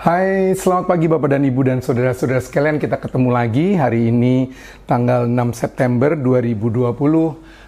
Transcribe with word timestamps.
Hai, 0.00 0.56
selamat 0.56 0.88
pagi 0.88 1.12
Bapak 1.12 1.28
dan 1.28 1.44
Ibu 1.44 1.60
dan 1.60 1.84
saudara-saudara 1.84 2.40
sekalian. 2.40 2.80
Kita 2.80 2.96
ketemu 2.96 3.36
lagi 3.36 3.76
hari 3.76 4.08
ini 4.08 4.48
tanggal 4.88 5.28
6 5.28 5.52
September 5.52 6.16
2020. 6.16 6.96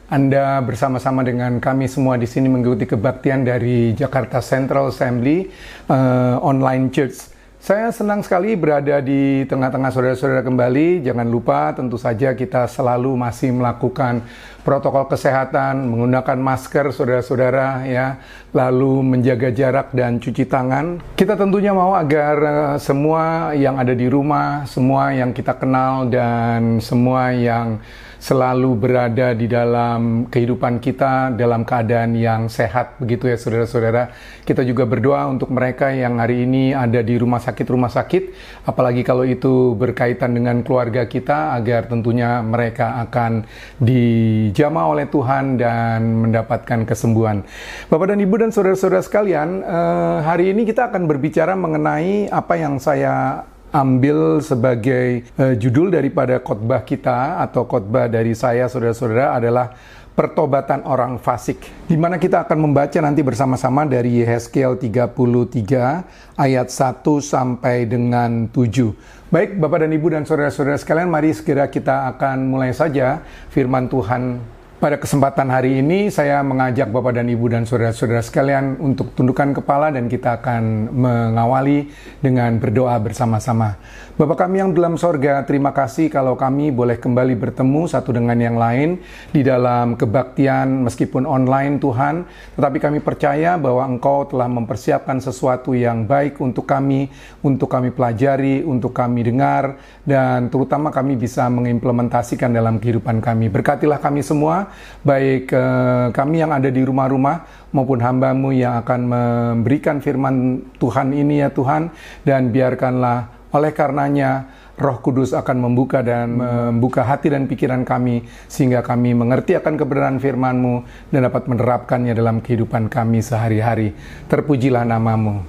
Anda 0.08 0.64
bersama-sama 0.64 1.28
dengan 1.28 1.60
kami 1.60 1.92
semua 1.92 2.16
di 2.16 2.24
sini 2.24 2.48
mengikuti 2.48 2.88
kebaktian 2.88 3.44
dari 3.44 3.92
Jakarta 3.92 4.40
Central 4.40 4.88
Assembly 4.88 5.52
uh, 5.92 6.40
Online 6.40 6.88
Church. 6.88 7.31
Saya 7.62 7.94
senang 7.94 8.26
sekali 8.26 8.58
berada 8.58 8.98
di 8.98 9.46
tengah-tengah 9.46 9.94
saudara-saudara 9.94 10.42
kembali. 10.42 11.06
Jangan 11.06 11.30
lupa 11.30 11.70
tentu 11.70 11.94
saja 11.94 12.34
kita 12.34 12.66
selalu 12.66 13.14
masih 13.14 13.54
melakukan 13.54 14.26
protokol 14.66 15.06
kesehatan, 15.06 15.86
menggunakan 15.86 16.42
masker 16.42 16.90
saudara-saudara 16.90 17.86
ya, 17.86 18.18
lalu 18.50 19.06
menjaga 19.06 19.54
jarak 19.54 19.94
dan 19.94 20.18
cuci 20.18 20.42
tangan. 20.50 20.98
Kita 21.14 21.38
tentunya 21.38 21.70
mau 21.70 21.94
agar 21.94 22.34
uh, 22.42 22.76
semua 22.82 23.54
yang 23.54 23.78
ada 23.78 23.94
di 23.94 24.10
rumah, 24.10 24.66
semua 24.66 25.14
yang 25.14 25.30
kita 25.30 25.54
kenal 25.54 26.10
dan 26.10 26.82
semua 26.82 27.30
yang 27.30 27.78
selalu 28.22 28.78
berada 28.78 29.34
di 29.34 29.50
dalam 29.50 30.30
kehidupan 30.30 30.78
kita 30.78 31.34
dalam 31.34 31.66
keadaan 31.66 32.14
yang 32.14 32.46
sehat 32.46 32.94
begitu 33.02 33.26
ya 33.26 33.34
saudara-saudara. 33.34 34.14
Kita 34.46 34.62
juga 34.62 34.86
berdoa 34.86 35.26
untuk 35.26 35.50
mereka 35.50 35.90
yang 35.90 36.22
hari 36.22 36.46
ini 36.46 36.70
ada 36.70 37.02
di 37.02 37.18
rumah 37.18 37.42
sakit-rumah 37.42 37.90
sakit, 37.90 38.30
apalagi 38.62 39.02
kalau 39.02 39.26
itu 39.26 39.74
berkaitan 39.74 40.38
dengan 40.38 40.62
keluarga 40.62 41.02
kita 41.10 41.58
agar 41.58 41.90
tentunya 41.90 42.38
mereka 42.46 43.02
akan 43.10 43.42
dijamah 43.82 44.86
oleh 44.86 45.10
Tuhan 45.10 45.58
dan 45.58 46.22
mendapatkan 46.22 46.86
kesembuhan. 46.86 47.42
Bapak 47.90 48.14
dan 48.14 48.22
Ibu 48.22 48.38
dan 48.38 48.54
saudara-saudara 48.54 49.02
sekalian, 49.02 49.66
eh, 49.66 50.18
hari 50.22 50.54
ini 50.54 50.62
kita 50.62 50.94
akan 50.94 51.10
berbicara 51.10 51.58
mengenai 51.58 52.30
apa 52.30 52.54
yang 52.54 52.78
saya 52.78 53.42
ambil 53.72 54.44
sebagai 54.44 55.24
uh, 55.40 55.56
judul 55.56 55.88
daripada 55.88 56.36
khotbah 56.38 56.84
kita 56.84 57.40
atau 57.40 57.64
khotbah 57.64 58.06
dari 58.06 58.36
saya 58.36 58.68
saudara-saudara 58.68 59.32
adalah 59.32 59.72
pertobatan 60.12 60.84
orang 60.84 61.16
fasik. 61.16 61.64
Di 61.88 61.96
mana 61.96 62.20
kita 62.20 62.44
akan 62.44 62.68
membaca 62.68 63.00
nanti 63.00 63.24
bersama-sama 63.24 63.88
dari 63.88 64.20
Yehezkiel 64.20 64.76
33 64.76 66.36
ayat 66.36 66.68
1 66.68 67.00
sampai 67.24 67.88
dengan 67.88 68.44
7. 68.52 69.32
Baik 69.32 69.56
Bapak 69.56 69.88
dan 69.88 69.96
Ibu 69.96 70.12
dan 70.12 70.28
saudara-saudara 70.28 70.76
sekalian, 70.76 71.08
mari 71.08 71.32
segera 71.32 71.64
kita 71.72 72.12
akan 72.12 72.52
mulai 72.52 72.76
saja 72.76 73.24
firman 73.48 73.88
Tuhan 73.88 74.44
pada 74.82 74.98
kesempatan 74.98 75.46
hari 75.46 75.78
ini 75.78 76.10
saya 76.10 76.42
mengajak 76.42 76.90
Bapak 76.90 77.14
dan 77.14 77.30
Ibu 77.30 77.54
dan 77.54 77.62
saudara-saudara 77.62 78.18
sekalian 78.18 78.82
untuk 78.82 79.14
tundukkan 79.14 79.62
kepala 79.62 79.94
dan 79.94 80.10
kita 80.10 80.42
akan 80.42 80.90
mengawali 80.90 81.86
dengan 82.18 82.58
berdoa 82.58 82.98
bersama-sama. 82.98 83.78
Bapak 84.18 84.42
kami 84.42 84.58
yang 84.58 84.74
dalam 84.74 84.98
sorga, 84.98 85.46
terima 85.46 85.70
kasih 85.70 86.10
kalau 86.10 86.34
kami 86.34 86.74
boleh 86.74 86.98
kembali 86.98 87.38
bertemu 87.38 87.86
satu 87.86 88.10
dengan 88.10 88.34
yang 88.34 88.58
lain 88.58 88.98
di 89.30 89.46
dalam 89.46 89.94
kebaktian 89.94 90.82
meskipun 90.82 91.30
online 91.30 91.78
Tuhan, 91.78 92.26
tetapi 92.58 92.82
kami 92.82 92.98
percaya 93.06 93.54
bahwa 93.62 93.86
Engkau 93.86 94.26
telah 94.26 94.50
mempersiapkan 94.50 95.22
sesuatu 95.22 95.78
yang 95.78 96.10
baik 96.10 96.42
untuk 96.42 96.66
kami, 96.66 97.06
untuk 97.46 97.70
kami 97.70 97.94
pelajari, 97.94 98.66
untuk 98.66 98.90
kami 98.90 99.22
dengar, 99.30 99.78
dan 100.02 100.50
terutama 100.50 100.90
kami 100.90 101.14
bisa 101.14 101.46
mengimplementasikan 101.46 102.50
dalam 102.50 102.82
kehidupan 102.82 103.22
kami. 103.22 103.46
Berkatilah 103.46 104.02
kami 104.02 104.26
semua, 104.26 104.71
baik 105.04 105.52
eh, 105.52 106.06
kami 106.12 106.42
yang 106.42 106.52
ada 106.54 106.68
di 106.68 106.82
rumah-rumah 106.84 107.68
maupun 107.72 107.98
hambamu 108.00 108.52
yang 108.52 108.80
akan 108.84 109.00
memberikan 109.08 109.98
firman 109.98 110.64
Tuhan 110.76 111.12
ini 111.16 111.40
ya 111.42 111.48
Tuhan, 111.50 111.92
dan 112.22 112.52
biarkanlah 112.52 113.48
oleh 113.52 113.72
karenanya, 113.76 114.48
Roh 114.80 115.04
Kudus 115.04 115.36
akan 115.36 115.68
membuka 115.68 116.00
dan 116.00 116.40
membuka 116.40 117.04
hati 117.04 117.28
dan 117.28 117.44
pikiran 117.44 117.84
kami 117.84 118.24
sehingga 118.48 118.80
kami 118.80 119.12
mengerti 119.12 119.52
akan 119.52 119.76
kebenaran 119.76 120.16
firman-Mu 120.16 120.74
dan 121.12 121.28
dapat 121.28 121.44
menerapkannya 121.44 122.16
dalam 122.16 122.40
kehidupan 122.40 122.88
kami 122.88 123.20
sehari-hari. 123.20 123.92
Terpujilah 124.32 124.88
namamu. 124.88 125.44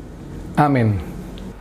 Amin. 0.59 1.12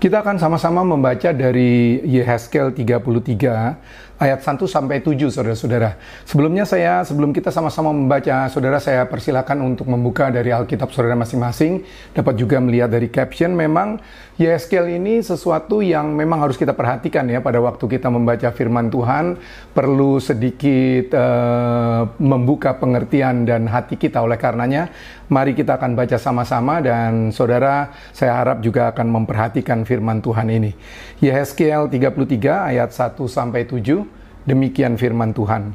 Kita 0.02 0.18
akan 0.18 0.34
sama-sama 0.34 0.82
membaca 0.82 1.30
dari 1.30 2.02
Yehezkel 2.02 2.74
33 2.74 4.18
ayat 4.18 4.42
1 4.42 4.58
sampai 4.66 4.98
7 4.98 5.30
Saudara-saudara. 5.30 5.94
Sebelumnya 6.26 6.66
saya 6.66 7.06
sebelum 7.06 7.30
kita 7.30 7.54
sama-sama 7.54 7.94
membaca, 7.94 8.50
Saudara 8.50 8.82
saya 8.82 9.06
persilakan 9.06 9.62
untuk 9.62 9.86
membuka 9.86 10.26
dari 10.34 10.50
Alkitab 10.50 10.90
Saudara 10.90 11.14
masing-masing, 11.14 11.86
dapat 12.14 12.34
juga 12.34 12.58
melihat 12.58 12.90
dari 12.90 13.14
caption 13.14 13.54
memang 13.54 14.02
Yeskel 14.42 14.90
ini 14.90 15.22
sesuatu 15.22 15.78
yang 15.84 16.18
memang 16.18 16.42
harus 16.42 16.58
kita 16.58 16.74
perhatikan 16.74 17.30
ya 17.30 17.38
pada 17.38 17.62
waktu 17.62 17.86
kita 17.86 18.10
membaca 18.10 18.50
firman 18.50 18.90
Tuhan, 18.90 19.38
perlu 19.70 20.18
sedikit 20.18 21.14
uh, 21.14 22.10
membuka 22.18 22.74
pengertian 22.74 23.46
dan 23.46 23.70
hati 23.70 23.94
kita. 23.94 24.18
Oleh 24.18 24.34
karenanya 24.34 24.90
mari 25.32 25.56
kita 25.56 25.80
akan 25.80 25.96
baca 25.96 26.20
sama-sama 26.20 26.84
dan 26.84 27.32
Saudara 27.32 27.88
saya 28.12 28.36
harap 28.36 28.60
juga 28.60 28.92
akan 28.92 29.08
memperhatikan 29.08 29.88
firman 29.88 30.20
Tuhan 30.20 30.52
ini. 30.52 30.76
Yeskel 31.24 31.88
33 31.88 32.68
ayat 32.76 32.92
1 32.92 33.16
sampai 33.24 33.64
7 33.64 34.20
Demikian 34.44 34.98
firman 34.98 35.30
Tuhan. 35.32 35.72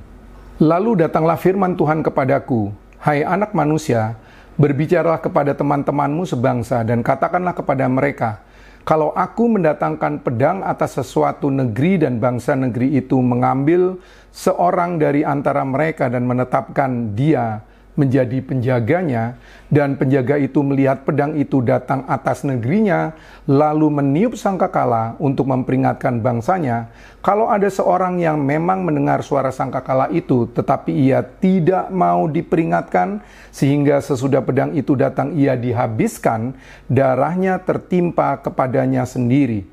Lalu 0.60 1.08
datanglah 1.08 1.40
firman 1.40 1.80
Tuhan 1.80 2.04
kepadaku, 2.04 2.70
Hai 3.00 3.24
anak 3.24 3.56
manusia, 3.56 4.20
berbicaralah 4.60 5.24
kepada 5.24 5.56
teman-temanmu 5.56 6.28
sebangsa 6.28 6.84
dan 6.84 7.00
katakanlah 7.00 7.56
kepada 7.56 7.88
mereka, 7.88 8.44
kalau 8.84 9.16
aku 9.16 9.56
mendatangkan 9.56 10.20
pedang 10.20 10.68
atas 10.68 11.00
sesuatu 11.00 11.48
negeri 11.48 12.04
dan 12.04 12.20
bangsa 12.20 12.60
negeri 12.60 13.00
itu 13.00 13.24
mengambil 13.24 13.96
seorang 14.36 15.00
dari 15.00 15.24
antara 15.24 15.64
mereka 15.64 16.12
dan 16.12 16.28
menetapkan 16.28 17.16
dia 17.16 17.64
menjadi 17.98 18.46
penjaganya, 18.46 19.42
dan 19.74 19.98
penjaga 19.98 20.38
itu 20.38 20.62
melihat 20.62 21.02
pedang 21.02 21.34
itu 21.34 21.66
datang 21.66 22.06
atas 22.06 22.46
negerinya, 22.46 23.18
lalu 23.50 23.90
meniup 23.90 24.38
sangkakala 24.38 25.18
untuk 25.18 25.50
memperingatkan 25.50 26.22
bangsanya. 26.22 26.94
Kalau 27.26 27.50
ada 27.50 27.66
seorang 27.66 28.22
yang 28.22 28.38
memang 28.38 28.86
mendengar 28.86 29.26
suara 29.26 29.50
sangkakala 29.50 30.14
itu, 30.14 30.46
tetapi 30.54 30.94
ia 30.94 31.26
tidak 31.26 31.90
mau 31.90 32.30
diperingatkan, 32.30 33.20
sehingga 33.50 33.98
sesudah 33.98 34.46
pedang 34.46 34.78
itu 34.78 34.94
datang 34.94 35.34
ia 35.34 35.58
dihabiskan, 35.58 36.54
darahnya 36.86 37.58
tertimpa 37.58 38.38
kepadanya 38.40 39.10
sendiri. 39.10 39.66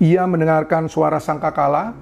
Ia 0.00 0.24
mendengarkan 0.24 0.88
suara 0.88 1.20
sangkakala, 1.20 1.92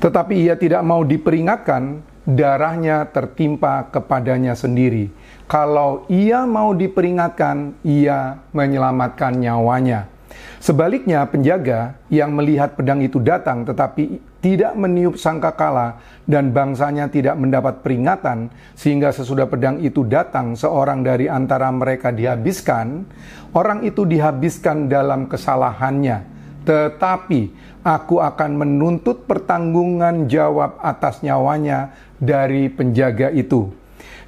tetapi 0.00 0.48
ia 0.48 0.56
tidak 0.56 0.80
mau 0.80 1.04
diperingatkan, 1.04 2.00
darahnya 2.28 3.08
tertimpa 3.08 3.88
kepadanya 3.88 4.52
sendiri. 4.52 5.08
Kalau 5.48 6.04
ia 6.12 6.44
mau 6.44 6.76
diperingatkan, 6.76 7.72
ia 7.80 8.36
menyelamatkan 8.52 9.32
nyawanya. 9.32 10.12
Sebaliknya, 10.60 11.24
penjaga 11.24 11.96
yang 12.12 12.36
melihat 12.36 12.76
pedang 12.76 13.00
itu 13.00 13.16
datang 13.16 13.64
tetapi 13.64 14.20
tidak 14.44 14.76
meniup 14.76 15.16
sangkakala 15.16 15.98
dan 16.28 16.52
bangsanya 16.52 17.08
tidak 17.08 17.34
mendapat 17.40 17.80
peringatan 17.80 18.52
sehingga 18.76 19.08
sesudah 19.10 19.48
pedang 19.48 19.80
itu 19.80 20.04
datang 20.04 20.52
seorang 20.52 21.00
dari 21.00 21.30
antara 21.30 21.72
mereka 21.72 22.12
dihabiskan, 22.12 23.08
orang 23.56 23.88
itu 23.88 24.04
dihabiskan 24.04 24.86
dalam 24.86 25.26
kesalahannya. 25.30 26.37
Tetapi 26.68 27.48
aku 27.80 28.20
akan 28.20 28.50
menuntut 28.60 29.24
pertanggungan 29.24 30.28
jawab 30.28 30.76
atas 30.84 31.24
nyawanya 31.24 31.96
dari 32.20 32.68
penjaga 32.68 33.32
itu. 33.32 33.72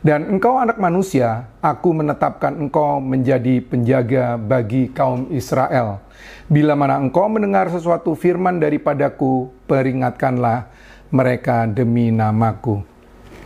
Dan 0.00 0.32
engkau 0.32 0.56
anak 0.56 0.80
manusia, 0.80 1.52
aku 1.60 1.92
menetapkan 1.92 2.56
engkau 2.56 3.04
menjadi 3.04 3.60
penjaga 3.60 4.40
bagi 4.40 4.88
kaum 4.88 5.28
Israel. 5.28 6.00
Bila 6.48 6.72
mana 6.72 6.96
engkau 6.96 7.28
mendengar 7.28 7.68
sesuatu 7.68 8.16
firman 8.16 8.56
daripadaku, 8.56 9.52
peringatkanlah 9.68 10.72
mereka 11.12 11.68
demi 11.68 12.08
namaku. 12.08 12.80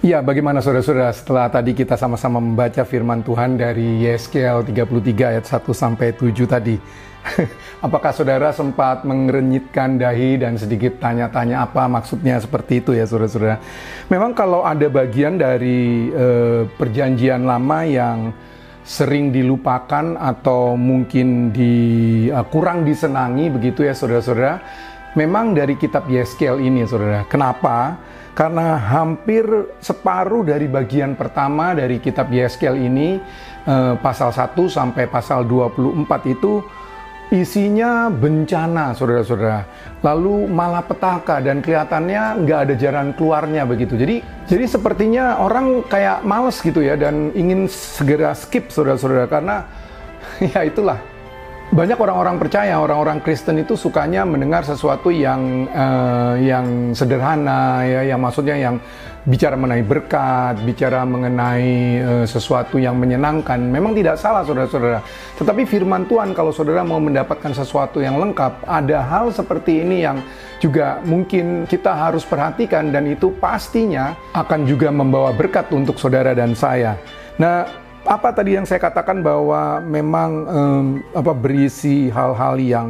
Ya, 0.05 0.23
bagaimana 0.23 0.62
saudara-saudara 0.62 1.11
setelah 1.11 1.50
tadi 1.50 1.75
kita 1.75 1.99
sama-sama 1.99 2.38
membaca 2.38 2.87
firman 2.87 3.25
Tuhan 3.26 3.58
dari 3.58 4.06
Yeskel 4.06 4.62
33 4.62 5.32
ayat 5.35 5.44
1 5.49 5.75
sampai 5.75 6.14
7 6.14 6.44
tadi. 6.47 6.76
Apakah 7.87 8.12
saudara 8.12 8.53
sempat 8.53 9.03
mengerenyitkan 9.05 9.97
dahi 9.97 10.41
dan 10.41 10.61
sedikit 10.61 11.00
tanya-tanya 11.00 11.65
apa 11.65 11.88
maksudnya 11.88 12.41
seperti 12.41 12.85
itu 12.85 12.91
ya 12.97 13.09
saudara-saudara? 13.09 13.61
Memang 14.12 14.37
kalau 14.37 14.65
ada 14.65 14.87
bagian 14.88 15.41
dari 15.41 16.12
uh, 16.12 16.69
perjanjian 16.76 17.44
lama 17.44 17.85
yang 17.85 18.19
sering 18.85 19.32
dilupakan 19.32 20.21
atau 20.21 20.76
mungkin 20.76 21.49
di 21.49 21.75
uh, 22.29 22.44
kurang 22.53 22.85
disenangi 22.85 23.49
begitu 23.49 23.88
ya 23.88 23.97
saudara-saudara, 23.97 24.61
memang 25.17 25.56
dari 25.56 25.81
kitab 25.81 26.05
Yeskel 26.09 26.61
ini 26.61 26.85
saudara. 26.85 27.25
Kenapa? 27.25 27.97
Karena 28.35 28.76
hampir 28.76 29.47
separuh 29.79 30.43
dari 30.43 30.67
bagian 30.67 31.15
pertama 31.15 31.71
dari 31.71 32.03
kitab 32.03 32.29
Yeskel 32.35 32.75
ini 32.76 33.17
uh, 33.65 33.94
pasal 33.97 34.35
1 34.35 34.59
sampai 34.69 35.06
pasal 35.06 35.47
24 35.47 36.35
itu 36.35 36.61
isinya 37.35 38.07
bencana, 38.13 38.95
saudara-saudara. 38.95 39.67
Lalu 40.05 40.47
malapetaka 40.47 41.43
dan 41.43 41.59
kelihatannya 41.59 42.47
nggak 42.47 42.59
ada 42.69 42.75
jalan 42.79 43.11
keluarnya 43.19 43.67
begitu. 43.67 43.99
Jadi, 43.99 44.23
jadi 44.47 44.65
sepertinya 44.71 45.43
orang 45.43 45.83
kayak 45.91 46.23
males 46.23 46.63
gitu 46.63 46.85
ya 46.85 46.95
dan 46.95 47.35
ingin 47.35 47.67
segera 47.67 48.37
skip, 48.39 48.71
saudara-saudara, 48.71 49.27
karena 49.27 49.67
ya 50.55 50.63
itulah 50.63 51.01
banyak 51.75 51.99
orang-orang 51.99 52.37
percaya, 52.37 52.77
orang-orang 52.77 53.19
Kristen 53.25 53.59
itu 53.59 53.75
sukanya 53.75 54.23
mendengar 54.23 54.63
sesuatu 54.63 55.09
yang 55.09 55.67
uh, 55.73 56.37
yang 56.39 56.93
sederhana 56.95 57.83
ya, 57.83 58.15
yang 58.15 58.21
maksudnya 58.23 58.55
yang 58.55 58.77
bicara 59.25 59.56
mengenai 59.56 59.85
berkat, 59.85 60.55
bicara 60.69 61.00
mengenai 61.09 61.69
uh, 62.05 62.26
sesuatu 62.29 62.76
yang 62.76 63.00
menyenangkan. 63.00 63.56
Memang 63.56 63.97
tidak 63.97 64.21
salah 64.21 64.44
saudara-saudara. 64.44 65.00
Tetapi 65.41 65.65
firman 65.65 66.05
Tuhan 66.05 66.37
kalau 66.37 66.53
saudara 66.53 66.85
mau 66.85 67.00
mendapatkan 67.00 67.56
sesuatu 67.56 68.05
yang 68.05 68.21
lengkap, 68.21 68.69
ada 68.69 69.00
hal 69.00 69.32
seperti 69.32 69.81
ini 69.81 70.05
yang 70.05 70.21
juga 70.61 71.00
mungkin 71.09 71.65
kita 71.65 71.93
harus 71.93 72.25
perhatikan 72.25 72.93
dan 72.93 73.09
itu 73.09 73.32
pastinya 73.41 74.12
akan 74.37 74.69
juga 74.69 74.93
membawa 74.93 75.32
berkat 75.32 75.73
untuk 75.73 75.97
saudara 75.97 76.37
dan 76.37 76.53
saya. 76.53 76.97
Nah, 77.41 77.65
apa 78.05 78.29
tadi 78.37 78.61
yang 78.61 78.69
saya 78.69 78.85
katakan 78.85 79.25
bahwa 79.25 79.81
memang 79.81 80.31
um, 80.44 80.87
apa 81.17 81.32
berisi 81.32 82.12
hal-hal 82.12 82.61
yang 82.61 82.88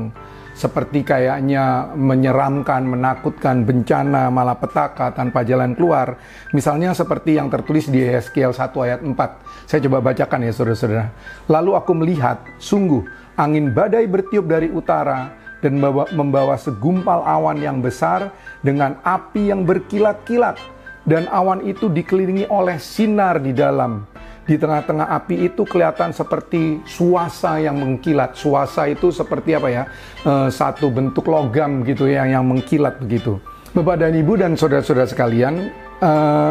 seperti 0.54 1.02
kayaknya 1.02 1.90
menyeramkan, 1.98 2.86
menakutkan, 2.86 3.66
bencana, 3.66 4.30
malapetaka 4.30 5.10
tanpa 5.10 5.42
jalan 5.42 5.74
keluar. 5.74 6.14
Misalnya 6.54 6.94
seperti 6.94 7.36
yang 7.36 7.50
tertulis 7.50 7.90
di 7.90 8.06
Yeskiel 8.06 8.54
1 8.54 8.70
ayat 8.86 9.00
4. 9.02 9.66
Saya 9.66 9.80
coba 9.90 10.14
bacakan 10.14 10.46
ya 10.46 10.52
saudara-saudara. 10.54 11.10
Lalu 11.50 11.70
aku 11.74 11.92
melihat, 11.98 12.38
sungguh 12.62 13.02
angin 13.34 13.74
badai 13.74 14.06
bertiup 14.06 14.46
dari 14.46 14.70
utara 14.70 15.34
dan 15.58 15.82
membawa, 15.82 16.06
membawa 16.14 16.54
segumpal 16.54 17.26
awan 17.26 17.58
yang 17.58 17.82
besar 17.82 18.30
dengan 18.62 19.02
api 19.02 19.50
yang 19.50 19.66
berkilat-kilat. 19.66 20.56
Dan 21.04 21.28
awan 21.28 21.60
itu 21.68 21.92
dikelilingi 21.92 22.48
oleh 22.48 22.80
sinar 22.80 23.36
di 23.36 23.52
dalam 23.52 24.08
di 24.44 24.60
tengah-tengah 24.60 25.08
api 25.08 25.48
itu 25.48 25.64
kelihatan 25.64 26.12
seperti 26.12 26.84
suasa 26.84 27.56
yang 27.56 27.80
mengkilat. 27.80 28.36
Suasa 28.36 28.84
itu 28.92 29.08
seperti 29.08 29.56
apa 29.56 29.68
ya? 29.72 29.82
E, 30.20 30.32
satu 30.52 30.92
bentuk 30.92 31.24
logam 31.32 31.80
gitu 31.88 32.04
ya 32.04 32.28
yang 32.28 32.44
mengkilat 32.44 33.00
begitu. 33.00 33.40
Bapak 33.74 34.04
dan 34.04 34.14
Ibu 34.14 34.38
dan 34.38 34.52
saudara-saudara 34.54 35.08
sekalian, 35.08 35.72
e, 35.98 36.10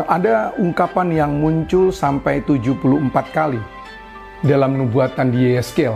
ada 0.09 0.51
ungkapan 0.57 1.13
yang 1.13 1.31
muncul 1.37 1.93
sampai 1.93 2.41
74 2.41 3.29
kali 3.29 3.61
dalam 4.41 4.75
nubuatan 4.75 5.29
di 5.29 5.53
Yeskel. 5.53 5.93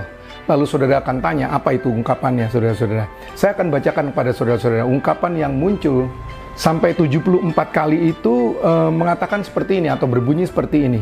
Lalu 0.47 0.63
saudara 0.63 1.03
akan 1.03 1.19
tanya, 1.19 1.51
apa 1.51 1.75
itu 1.75 1.91
ungkapannya 1.91 2.47
saudara-saudara? 2.47 3.09
Saya 3.35 3.51
akan 3.57 3.67
bacakan 3.73 4.05
kepada 4.13 4.31
saudara-saudara 4.31 4.85
ungkapan 4.87 5.33
yang 5.35 5.51
muncul 5.57 6.07
sampai 6.53 6.93
74 6.93 7.57
kali 7.73 8.13
itu 8.13 8.53
e, 8.61 8.71
mengatakan 8.93 9.41
seperti 9.41 9.81
ini 9.81 9.89
atau 9.89 10.05
berbunyi 10.05 10.45
seperti 10.45 10.85
ini 10.85 11.01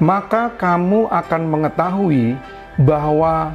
maka 0.00 0.52
kamu 0.54 1.10
akan 1.10 1.42
mengetahui 1.48 2.38
bahwa 2.80 3.52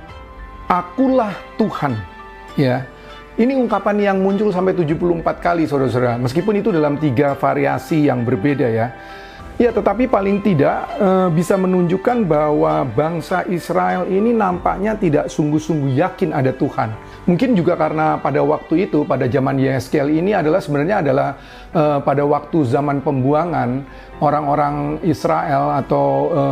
akulah 0.70 1.34
Tuhan. 1.58 1.98
Ya. 2.60 2.86
Ini 3.38 3.54
ungkapan 3.54 4.02
yang 4.02 4.18
muncul 4.18 4.50
sampai 4.50 4.74
74 4.74 5.22
kali 5.38 5.70
Saudara-saudara. 5.70 6.18
Meskipun 6.18 6.58
itu 6.58 6.74
dalam 6.74 6.98
tiga 6.98 7.38
variasi 7.38 8.10
yang 8.10 8.26
berbeda 8.26 8.66
ya. 8.66 8.94
Ya, 9.58 9.74
tetapi 9.74 10.06
paling 10.06 10.46
tidak 10.46 10.86
e, 11.02 11.34
bisa 11.34 11.58
menunjukkan 11.58 12.30
bahwa 12.30 12.86
bangsa 12.94 13.42
Israel 13.50 14.06
ini 14.06 14.30
nampaknya 14.30 14.94
tidak 14.94 15.34
sungguh-sungguh 15.34 15.98
yakin 15.98 16.30
ada 16.30 16.54
Tuhan. 16.54 16.94
Mungkin 17.26 17.58
juga 17.58 17.74
karena 17.74 18.22
pada 18.22 18.38
waktu 18.46 18.86
itu, 18.86 19.02
pada 19.02 19.26
zaman 19.26 19.58
Yeskel 19.58 20.14
ini 20.14 20.38
adalah 20.38 20.62
sebenarnya 20.62 21.02
adalah 21.02 21.42
e, 21.74 21.84
pada 22.06 22.22
waktu 22.22 22.70
zaman 22.70 23.02
pembuangan 23.02 23.82
orang-orang 24.22 25.02
Israel 25.02 25.74
atau 25.82 26.06
e, 26.30 26.44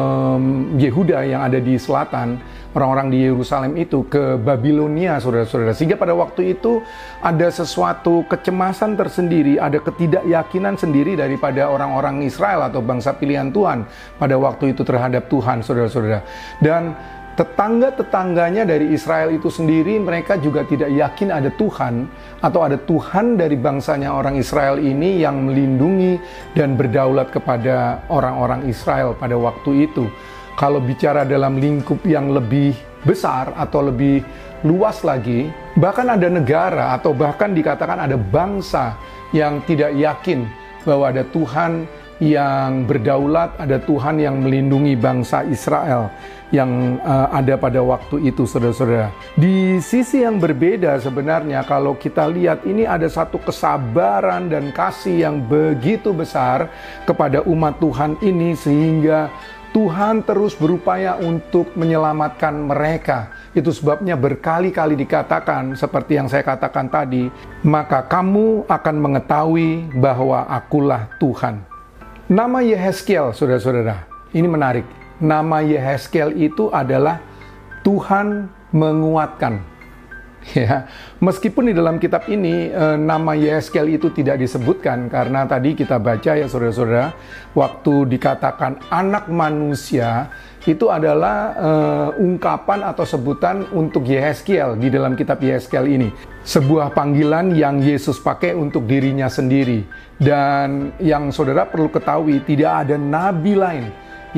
Yehuda 0.81 1.29
yang 1.29 1.45
ada 1.45 1.61
di 1.61 1.77
selatan 1.77 2.41
orang-orang 2.75 3.07
di 3.07 3.19
Yerusalem 3.23 3.79
itu 3.79 4.03
ke 4.11 4.35
Babilonia, 4.35 5.15
saudara-saudara. 5.23 5.71
Sehingga 5.71 5.95
pada 5.95 6.11
waktu 6.11 6.59
itu 6.59 6.83
ada 7.23 7.47
sesuatu 7.47 8.27
kecemasan 8.27 8.99
tersendiri, 8.99 9.55
ada 9.55 9.79
ketidakyakinan 9.79 10.75
sendiri 10.75 11.15
daripada 11.15 11.71
orang-orang 11.71 12.27
Israel 12.27 12.67
atau 12.67 12.83
bangsa 12.83 13.15
pilihan 13.15 13.49
Tuhan 13.49 13.87
pada 14.19 14.35
waktu 14.35 14.75
itu 14.75 14.83
terhadap 14.83 15.31
Tuhan, 15.31 15.63
saudara-saudara. 15.63 16.19
Dan 16.59 16.91
tetangga-tetangganya 17.35 18.63
dari 18.63 18.95
Israel 18.95 19.35
itu 19.35 19.51
sendiri 19.51 19.99
mereka 19.99 20.39
juga 20.39 20.63
tidak 20.63 20.87
yakin 20.87 21.35
ada 21.35 21.51
Tuhan 21.51 22.07
atau 22.39 22.63
ada 22.63 22.79
Tuhan 22.79 23.35
dari 23.35 23.59
bangsanya 23.59 24.15
orang 24.15 24.39
Israel 24.39 24.79
ini 24.79 25.19
yang 25.19 25.43
melindungi 25.51 26.15
dan 26.55 26.79
berdaulat 26.79 27.35
kepada 27.35 28.07
orang-orang 28.07 28.71
Israel 28.71 29.19
pada 29.19 29.35
waktu 29.35 29.91
itu 29.91 30.07
kalau 30.55 30.79
bicara 30.79 31.27
dalam 31.27 31.59
lingkup 31.59 31.99
yang 32.07 32.31
lebih 32.31 32.75
besar 33.03 33.53
atau 33.59 33.91
lebih 33.91 34.23
luas 34.65 35.03
lagi, 35.05 35.51
bahkan 35.77 36.09
ada 36.09 36.31
negara 36.31 36.95
atau 36.95 37.13
bahkan 37.13 37.53
dikatakan 37.53 38.07
ada 38.07 38.17
bangsa 38.17 38.97
yang 39.35 39.61
tidak 39.67 39.93
yakin 39.93 40.47
bahwa 40.87 41.11
ada 41.11 41.27
Tuhan 41.27 41.85
yang 42.23 42.87
berdaulat, 42.87 43.59
ada 43.59 43.75
Tuhan 43.75 44.23
yang 44.23 44.39
melindungi 44.39 44.95
bangsa 44.95 45.43
Israel 45.43 46.07
yang 46.53 47.01
uh, 47.03 47.27
ada 47.33 47.59
pada 47.59 47.83
waktu 47.83 48.31
itu, 48.31 48.47
saudara-saudara. 48.47 49.11
Di 49.35 49.83
sisi 49.83 50.23
yang 50.23 50.39
berbeda 50.39 50.95
sebenarnya 51.03 51.65
kalau 51.67 51.99
kita 51.99 52.23
lihat 52.31 52.63
ini 52.63 52.87
ada 52.87 53.09
satu 53.11 53.41
kesabaran 53.43 54.47
dan 54.47 54.71
kasih 54.71 55.27
yang 55.27 55.43
begitu 55.43 56.15
besar 56.15 56.71
kepada 57.03 57.43
umat 57.43 57.81
Tuhan 57.83 58.15
ini 58.23 58.55
sehingga 58.55 59.27
Tuhan 59.75 60.23
terus 60.23 60.55
berupaya 60.55 61.19
untuk 61.19 61.75
menyelamatkan 61.75 62.55
mereka. 62.55 63.35
Itu 63.51 63.75
sebabnya 63.75 64.15
berkali-kali 64.15 64.95
dikatakan 64.95 65.75
seperti 65.75 66.15
yang 66.15 66.31
saya 66.31 66.47
katakan 66.47 66.87
tadi, 66.87 67.27
maka 67.59 68.07
kamu 68.07 68.71
akan 68.71 68.95
mengetahui 68.95 69.91
bahwa 69.99 70.47
akulah 70.47 71.11
Tuhan. 71.19 71.59
Nama 72.31 72.63
Yehezkiel, 72.63 73.35
saudara-saudara, 73.35 74.07
ini 74.31 74.47
menarik. 74.47 74.87
Nama 75.19 75.59
Yehezkiel 75.59 76.31
itu 76.39 76.71
adalah 76.71 77.19
Tuhan 77.83 78.47
menguatkan. 78.71 79.59
Ya, 80.53 80.85
meskipun 81.25 81.67
di 81.67 81.73
dalam 81.73 81.97
kitab 81.97 82.29
ini 82.29 82.69
e, 82.69 82.85
nama 83.01 83.33
Yeskel 83.33 83.97
itu 83.97 84.13
tidak 84.13 84.37
disebutkan 84.37 85.09
karena 85.09 85.49
tadi 85.49 85.73
kita 85.73 85.97
baca 85.97 86.37
ya 86.37 86.45
saudara-saudara, 86.45 87.17
waktu 87.57 88.05
dikatakan 88.13 88.77
anak 88.93 89.25
manusia 89.25 90.29
itu 90.69 90.89
adalah 90.93 91.53
e, 91.57 91.71
ungkapan 92.21 92.85
atau 92.85 93.05
sebutan 93.09 93.65
untuk 93.73 94.05
Yehezkiel 94.05 94.77
di 94.77 94.93
dalam 94.93 95.17
kitab 95.17 95.41
Yehezkiel 95.41 95.85
ini. 95.89 96.09
Sebuah 96.45 96.93
panggilan 96.93 97.57
yang 97.57 97.81
Yesus 97.81 98.21
pakai 98.21 98.53
untuk 98.53 98.85
dirinya 98.85 99.25
sendiri. 99.25 99.81
Dan 100.15 100.93
yang 101.01 101.33
saudara 101.33 101.65
perlu 101.65 101.89
ketahui, 101.89 102.37
tidak 102.45 102.85
ada 102.85 103.01
nabi 103.01 103.57
lain 103.57 103.85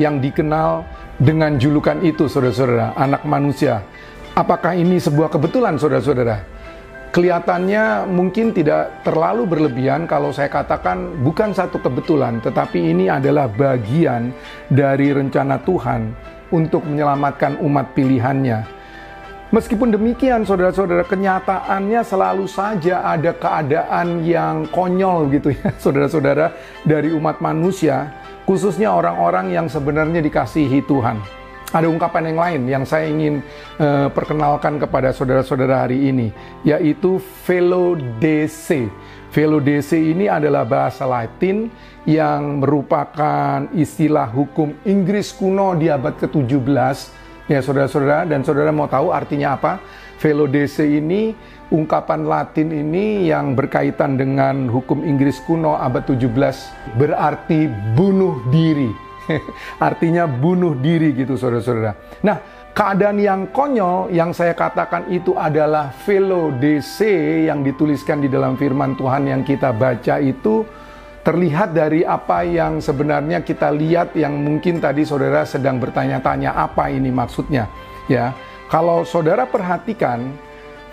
yang 0.00 0.16
dikenal 0.16 0.88
dengan 1.20 1.60
julukan 1.60 2.00
itu, 2.00 2.32
saudara-saudara, 2.32 2.96
anak 2.96 3.28
manusia. 3.28 3.84
Apakah 4.38 4.70
ini 4.78 5.02
sebuah 5.02 5.34
kebetulan, 5.34 5.82
saudara-saudara? 5.82 6.46
Kelihatannya 7.10 8.06
mungkin 8.06 8.54
tidak 8.54 9.02
terlalu 9.02 9.50
berlebihan 9.50 10.06
kalau 10.06 10.30
saya 10.30 10.46
katakan 10.46 11.26
bukan 11.26 11.50
satu 11.50 11.82
kebetulan, 11.82 12.38
tetapi 12.38 12.78
ini 12.78 13.10
adalah 13.10 13.50
bagian 13.50 14.30
dari 14.70 15.10
rencana 15.10 15.58
Tuhan 15.66 16.14
untuk 16.54 16.86
menyelamatkan 16.86 17.58
umat 17.58 17.90
pilihannya. 17.98 18.62
Meskipun 19.50 19.90
demikian, 19.90 20.46
saudara-saudara, 20.46 21.02
kenyataannya 21.02 21.98
selalu 22.06 22.46
saja 22.46 23.02
ada 23.10 23.34
keadaan 23.34 24.22
yang 24.22 24.70
konyol 24.70 25.34
gitu 25.34 25.50
ya, 25.50 25.74
saudara-saudara, 25.82 26.54
dari 26.86 27.10
umat 27.10 27.42
manusia, 27.42 28.14
khususnya 28.46 28.94
orang-orang 28.94 29.50
yang 29.50 29.66
sebenarnya 29.66 30.22
dikasihi 30.22 30.86
Tuhan 30.86 31.38
ada 31.68 31.84
ungkapan 31.84 32.32
yang 32.32 32.38
lain 32.38 32.62
yang 32.64 32.84
saya 32.88 33.12
ingin 33.12 33.44
uh, 33.76 34.08
perkenalkan 34.08 34.80
kepada 34.80 35.12
saudara-saudara 35.12 35.84
hari 35.84 36.08
ini, 36.08 36.32
yaitu 36.64 37.20
velodese. 37.44 38.88
Velodese 39.28 40.00
ini 40.00 40.24
adalah 40.24 40.64
bahasa 40.64 41.04
Latin 41.04 41.68
yang 42.08 42.64
merupakan 42.64 43.68
istilah 43.76 44.32
hukum 44.32 44.72
Inggris 44.88 45.36
kuno 45.36 45.76
di 45.76 45.92
abad 45.92 46.16
ke-17. 46.16 46.96
Ya, 47.48 47.60
saudara-saudara 47.60 48.24
dan 48.28 48.40
saudara 48.44 48.72
mau 48.72 48.88
tahu 48.88 49.12
artinya 49.12 49.56
apa? 49.56 49.80
Velodese 50.16 50.88
ini 50.88 51.36
ungkapan 51.68 52.24
Latin 52.24 52.72
ini 52.72 53.28
yang 53.28 53.52
berkaitan 53.52 54.16
dengan 54.16 54.72
hukum 54.72 55.04
Inggris 55.04 55.36
kuno 55.44 55.76
abad 55.76 56.08
17 56.08 56.32
berarti 56.96 57.68
bunuh 57.92 58.40
diri 58.48 59.07
Artinya 59.88 60.24
bunuh 60.24 60.74
diri 60.76 61.12
gitu 61.12 61.36
saudara-saudara. 61.36 62.20
Nah, 62.24 62.36
keadaan 62.72 63.18
yang 63.18 63.40
konyol 63.50 64.12
yang 64.14 64.30
saya 64.30 64.54
katakan 64.54 65.10
itu 65.10 65.34
adalah 65.34 65.92
velo 66.06 66.54
DC 66.56 67.02
yang 67.50 67.66
dituliskan 67.66 68.22
di 68.22 68.28
dalam 68.30 68.54
firman 68.54 68.94
Tuhan 68.94 69.28
yang 69.28 69.42
kita 69.42 69.74
baca 69.74 70.22
itu 70.22 70.62
terlihat 71.26 71.76
dari 71.76 72.08
apa 72.08 72.40
yang 72.46 72.80
sebenarnya 72.80 73.44
kita 73.44 73.68
lihat 73.68 74.16
yang 74.16 74.32
mungkin 74.32 74.80
tadi 74.80 75.04
saudara 75.04 75.44
sedang 75.44 75.76
bertanya-tanya 75.76 76.56
apa 76.56 76.88
ini 76.88 77.12
maksudnya 77.12 77.68
ya 78.08 78.32
kalau 78.72 79.04
saudara 79.04 79.44
perhatikan 79.44 80.32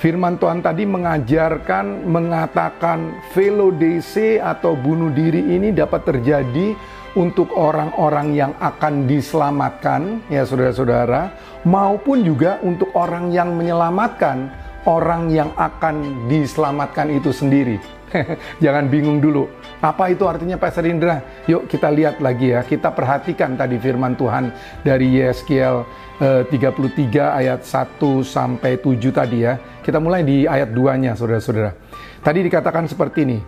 firman 0.01 0.35
Tuhan 0.35 0.59
tadi 0.59 0.83
mengajarkan 0.83 2.03
mengatakan 2.03 3.15
velo 3.31 3.71
DC 3.71 4.43
atau 4.43 4.75
bunuh 4.75 5.13
diri 5.13 5.55
ini 5.55 5.71
dapat 5.71 6.03
terjadi 6.03 6.75
untuk 7.15 7.51
orang-orang 7.55 8.35
yang 8.35 8.51
akan 8.59 9.07
diselamatkan 9.07 10.19
ya 10.27 10.43
saudara-saudara 10.43 11.31
maupun 11.63 12.21
juga 12.21 12.59
untuk 12.61 12.91
orang 12.93 13.31
yang 13.31 13.55
menyelamatkan 13.55 14.51
orang 14.85 15.33
yang 15.33 15.49
akan 15.57 16.27
diselamatkan 16.29 17.09
itu 17.09 17.33
sendiri. 17.33 17.81
Jangan 18.63 18.87
bingung 18.87 19.19
dulu. 19.19 19.49
Apa 19.81 20.13
itu 20.13 20.23
artinya 20.29 20.55
Pastor 20.55 20.87
Indra? 20.87 21.19
Yuk 21.49 21.67
kita 21.67 21.89
lihat 21.91 22.21
lagi 22.21 22.53
ya. 22.53 22.61
Kita 22.63 22.93
perhatikan 22.93 23.57
tadi 23.57 23.75
firman 23.81 24.15
Tuhan 24.15 24.53
dari 24.85 25.19
Yeskiel 25.19 25.83
eh, 26.21 26.43
33 26.47 27.41
ayat 27.41 27.61
1 27.65 27.99
sampai 28.23 28.77
7 28.79 29.11
tadi 29.11 29.43
ya. 29.43 29.59
Kita 29.81 29.97
mulai 29.99 30.21
di 30.23 30.45
ayat 30.45 30.71
2-nya 30.71 31.17
Saudara-saudara. 31.17 31.75
Tadi 32.21 32.39
dikatakan 32.45 32.85
seperti 32.87 33.25
ini. 33.25 33.39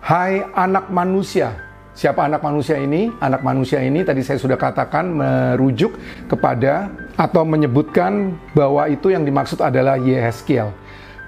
Hai 0.00 0.40
anak 0.56 0.88
manusia, 0.88 1.69
Siapa 2.00 2.24
anak 2.24 2.40
manusia 2.40 2.80
ini? 2.80 3.12
Anak 3.20 3.44
manusia 3.44 3.84
ini 3.84 4.00
tadi 4.00 4.24
saya 4.24 4.40
sudah 4.40 4.56
katakan 4.56 5.04
merujuk 5.12 6.00
kepada 6.32 6.88
atau 7.12 7.44
menyebutkan 7.44 8.40
bahwa 8.56 8.88
itu 8.88 9.12
yang 9.12 9.20
dimaksud 9.20 9.60
adalah 9.60 10.00
Yehezkiel. 10.00 10.72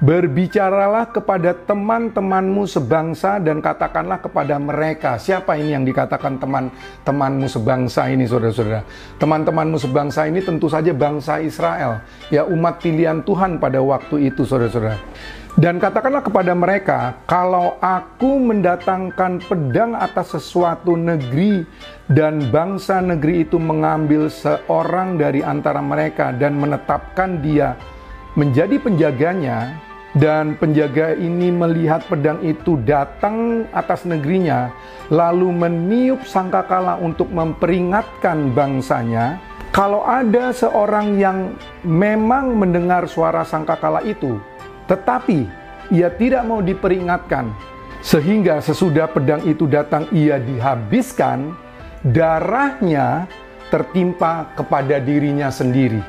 Berbicaralah 0.00 1.12
kepada 1.12 1.52
teman-temanmu 1.52 2.64
sebangsa 2.64 3.37
dan 3.37 3.61
katakanlah 3.61 4.25
kepada 4.25 4.57
mereka. 4.57 5.21
Siapa 5.21 5.61
ini 5.61 5.76
yang 5.76 5.85
dikatakan 5.85 6.41
teman-temanmu 6.41 7.52
sebangsa 7.52 8.09
ini 8.09 8.25
saudara-saudara? 8.25 8.81
Teman-temanmu 9.21 9.76
sebangsa 9.76 10.25
ini 10.25 10.41
tentu 10.41 10.73
saja 10.73 10.97
bangsa 10.97 11.45
Israel. 11.45 12.00
Ya 12.33 12.49
umat 12.49 12.81
pilihan 12.81 13.21
Tuhan 13.21 13.61
pada 13.61 13.76
waktu 13.85 14.33
itu 14.33 14.49
saudara-saudara. 14.49 14.97
Dan 15.52 15.76
katakanlah 15.76 16.25
kepada 16.25 16.56
mereka, 16.56 17.21
kalau 17.28 17.76
aku 17.85 18.40
mendatangkan 18.40 19.37
pedang 19.44 19.92
atas 19.92 20.32
sesuatu 20.32 20.97
negeri 20.97 21.68
dan 22.09 22.40
bangsa 22.49 23.04
negeri 23.04 23.44
itu 23.44 23.61
mengambil 23.61 24.32
seorang 24.32 25.21
dari 25.21 25.44
antara 25.44 25.85
mereka 25.85 26.32
dan 26.32 26.56
menetapkan 26.56 27.44
dia 27.44 27.76
menjadi 28.32 28.80
penjaganya 28.80 29.76
dan 30.16 30.56
penjaga 30.56 31.16
ini 31.16 31.52
melihat 31.52 32.00
pedang 32.09 32.40
itu 32.40 32.80
datang 32.85 33.68
atas 33.76 34.09
negerinya 34.09 34.73
lalu 35.12 35.52
meniup 35.52 36.25
sangkakala 36.25 36.97
untuk 37.00 37.28
memperingatkan 37.32 38.52
bangsanya 38.56 39.40
kalau 39.73 40.04
ada 40.04 40.52
seorang 40.52 41.16
yang 41.16 41.56
memang 41.85 42.56
mendengar 42.56 43.09
suara 43.09 43.40
sangkakala 43.44 44.04
itu 44.04 44.37
tetapi 44.87 45.47
ia 45.93 46.09
tidak 46.09 46.43
mau 46.49 46.65
diperingatkan, 46.65 47.53
sehingga 48.01 48.59
sesudah 48.59 49.07
pedang 49.11 49.45
itu 49.47 49.69
datang 49.69 50.09
ia 50.11 50.41
dihabiskan, 50.41 51.55
darahnya 52.03 53.31
tertimpa 53.71 54.53
kepada 54.59 54.99
dirinya 54.99 55.49
sendiri. 55.49 56.03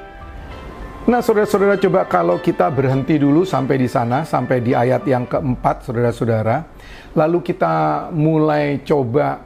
Nah, 1.04 1.20
saudara-saudara, 1.20 1.76
coba 1.76 2.08
kalau 2.08 2.40
kita 2.40 2.72
berhenti 2.72 3.20
dulu 3.20 3.44
sampai 3.44 3.76
di 3.76 3.92
sana, 3.92 4.24
sampai 4.24 4.64
di 4.64 4.72
ayat 4.72 5.04
yang 5.04 5.28
keempat, 5.28 5.84
saudara-saudara, 5.84 6.64
lalu 7.12 7.44
kita 7.44 8.08
mulai 8.16 8.80
coba 8.88 9.44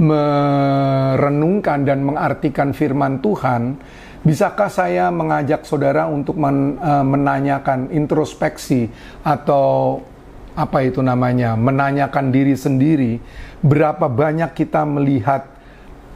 merenungkan 0.00 1.84
dan 1.84 2.04
mengartikan 2.04 2.72
firman 2.76 3.20
Tuhan 3.20 3.76
Bisakah 4.20 4.68
saya 4.68 5.08
mengajak 5.08 5.64
saudara 5.64 6.04
untuk 6.04 6.36
men, 6.36 6.76
uh, 6.76 7.00
menanyakan 7.00 7.88
introspeksi 7.88 8.92
atau 9.24 10.04
apa 10.52 10.84
itu 10.84 11.00
namanya, 11.00 11.56
menanyakan 11.56 12.28
diri 12.28 12.52
sendiri, 12.52 13.16
berapa 13.64 14.12
banyak 14.12 14.52
kita 14.52 14.84
melihat 14.84 15.48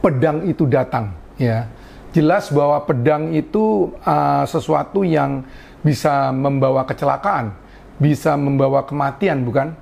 pedang 0.05 0.45
itu 0.45 0.69
datang, 0.69 1.17
ya. 1.41 1.65
Jelas 2.13 2.53
bahwa 2.53 2.77
pedang 2.85 3.33
itu 3.33 3.89
uh, 4.05 4.45
sesuatu 4.45 5.01
yang 5.01 5.41
bisa 5.81 6.29
membawa 6.29 6.85
kecelakaan, 6.85 7.57
bisa 7.97 8.37
membawa 8.37 8.85
kematian, 8.85 9.41
bukan? 9.41 9.73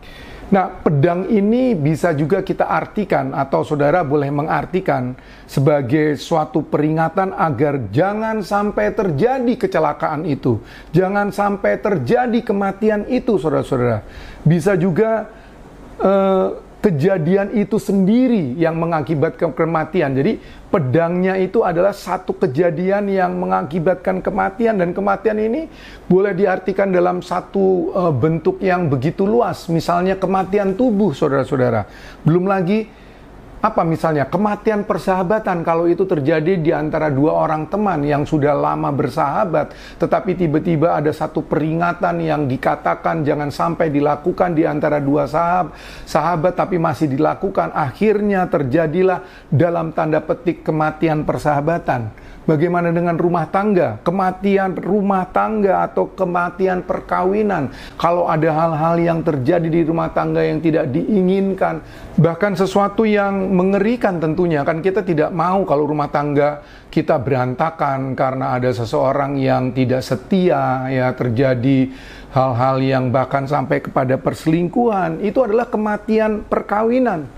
Nah, 0.52 0.70
pedang 0.84 1.32
ini 1.32 1.72
bisa 1.78 2.12
juga 2.12 2.44
kita 2.44 2.68
artikan 2.68 3.32
atau 3.32 3.64
saudara 3.64 4.04
boleh 4.04 4.28
mengartikan 4.28 5.16
sebagai 5.48 6.20
suatu 6.20 6.68
peringatan 6.68 7.32
agar 7.32 7.88
jangan 7.94 8.44
sampai 8.44 8.92
terjadi 8.92 9.54
kecelakaan 9.56 10.28
itu. 10.28 10.60
Jangan 10.92 11.32
sampai 11.32 11.80
terjadi 11.80 12.40
kematian 12.44 13.08
itu, 13.08 13.40
saudara-saudara. 13.40 14.04
Bisa 14.44 14.76
juga 14.76 15.32
uh, 16.04 16.73
kejadian 16.84 17.56
itu 17.56 17.80
sendiri 17.80 18.60
yang 18.60 18.76
mengakibatkan 18.76 19.56
kematian. 19.56 20.12
Jadi 20.20 20.36
pedangnya 20.68 21.40
itu 21.40 21.64
adalah 21.64 21.96
satu 21.96 22.36
kejadian 22.36 23.08
yang 23.08 23.40
mengakibatkan 23.40 24.20
kematian 24.20 24.76
dan 24.84 24.92
kematian 24.92 25.40
ini 25.40 25.72
boleh 26.12 26.36
diartikan 26.36 26.92
dalam 26.92 27.24
satu 27.24 27.96
uh, 27.96 28.12
bentuk 28.12 28.60
yang 28.60 28.92
begitu 28.92 29.24
luas. 29.24 29.72
Misalnya 29.72 30.20
kematian 30.20 30.76
tubuh, 30.76 31.16
saudara-saudara. 31.16 31.88
Belum 32.28 32.52
lagi 32.52 32.92
apa 33.64 33.80
misalnya 33.88 34.28
kematian 34.28 34.84
persahabatan 34.84 35.64
kalau 35.64 35.88
itu 35.88 36.04
terjadi 36.04 36.60
di 36.60 36.76
antara 36.76 37.08
dua 37.08 37.48
orang 37.48 37.72
teman 37.72 38.04
yang 38.04 38.28
sudah 38.28 38.52
lama 38.52 38.92
bersahabat 38.92 39.72
tetapi 40.04 40.36
tiba-tiba 40.36 41.00
ada 41.00 41.08
satu 41.16 41.48
peringatan 41.48 42.20
yang 42.20 42.44
dikatakan 42.44 43.24
jangan 43.24 43.56
sampai 43.56 43.88
dilakukan 43.88 44.52
di 44.52 44.68
antara 44.68 45.00
dua 45.00 45.32
sahab, 45.32 45.72
sahabat 46.04 46.60
tapi 46.60 46.76
masih 46.76 47.08
dilakukan 47.08 47.72
akhirnya 47.72 48.52
terjadilah 48.52 49.24
dalam 49.48 49.96
tanda 49.96 50.20
petik 50.20 50.68
kematian 50.68 51.24
persahabatan 51.24 52.12
Bagaimana 52.44 52.92
dengan 52.92 53.16
rumah 53.16 53.48
tangga? 53.48 54.04
Kematian 54.04 54.76
rumah 54.76 55.24
tangga 55.32 55.88
atau 55.88 56.12
kematian 56.12 56.84
perkawinan. 56.84 57.72
Kalau 57.96 58.28
ada 58.28 58.52
hal-hal 58.52 59.00
yang 59.00 59.20
terjadi 59.24 59.64
di 59.64 59.88
rumah 59.88 60.12
tangga 60.12 60.44
yang 60.44 60.60
tidak 60.60 60.92
diinginkan, 60.92 61.80
bahkan 62.20 62.52
sesuatu 62.52 63.08
yang 63.08 63.53
mengerikan 63.54 64.18
tentunya 64.18 64.66
kan 64.66 64.82
kita 64.82 65.06
tidak 65.06 65.30
mau 65.30 65.62
kalau 65.64 65.86
rumah 65.86 66.10
tangga 66.10 66.66
kita 66.90 67.22
berantakan 67.22 68.18
karena 68.18 68.58
ada 68.58 68.74
seseorang 68.74 69.38
yang 69.38 69.70
tidak 69.72 70.02
setia 70.02 70.90
ya 70.90 71.14
terjadi 71.14 71.94
hal-hal 72.34 72.82
yang 72.82 73.14
bahkan 73.14 73.46
sampai 73.46 73.80
kepada 73.80 74.18
perselingkuhan. 74.18 75.22
Itu 75.22 75.46
adalah 75.46 75.70
kematian 75.70 76.50
perkawinan. 76.50 77.30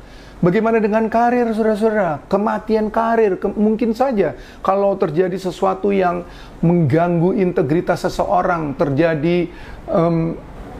Bagaimana 0.43 0.84
dengan 0.84 1.07
karir, 1.07 1.48
saudara-saudara? 1.55 2.27
Kematian 2.27 2.91
karir, 2.91 3.39
ke 3.39 3.48
mungkin 3.55 3.95
saja 3.95 4.36
kalau 4.60 4.93
terjadi 5.00 5.36
sesuatu 5.39 5.95
yang 5.95 6.27
mengganggu 6.60 7.39
integritas 7.39 8.03
seseorang, 8.03 8.75
terjadi 8.75 9.48
um, 9.88 10.36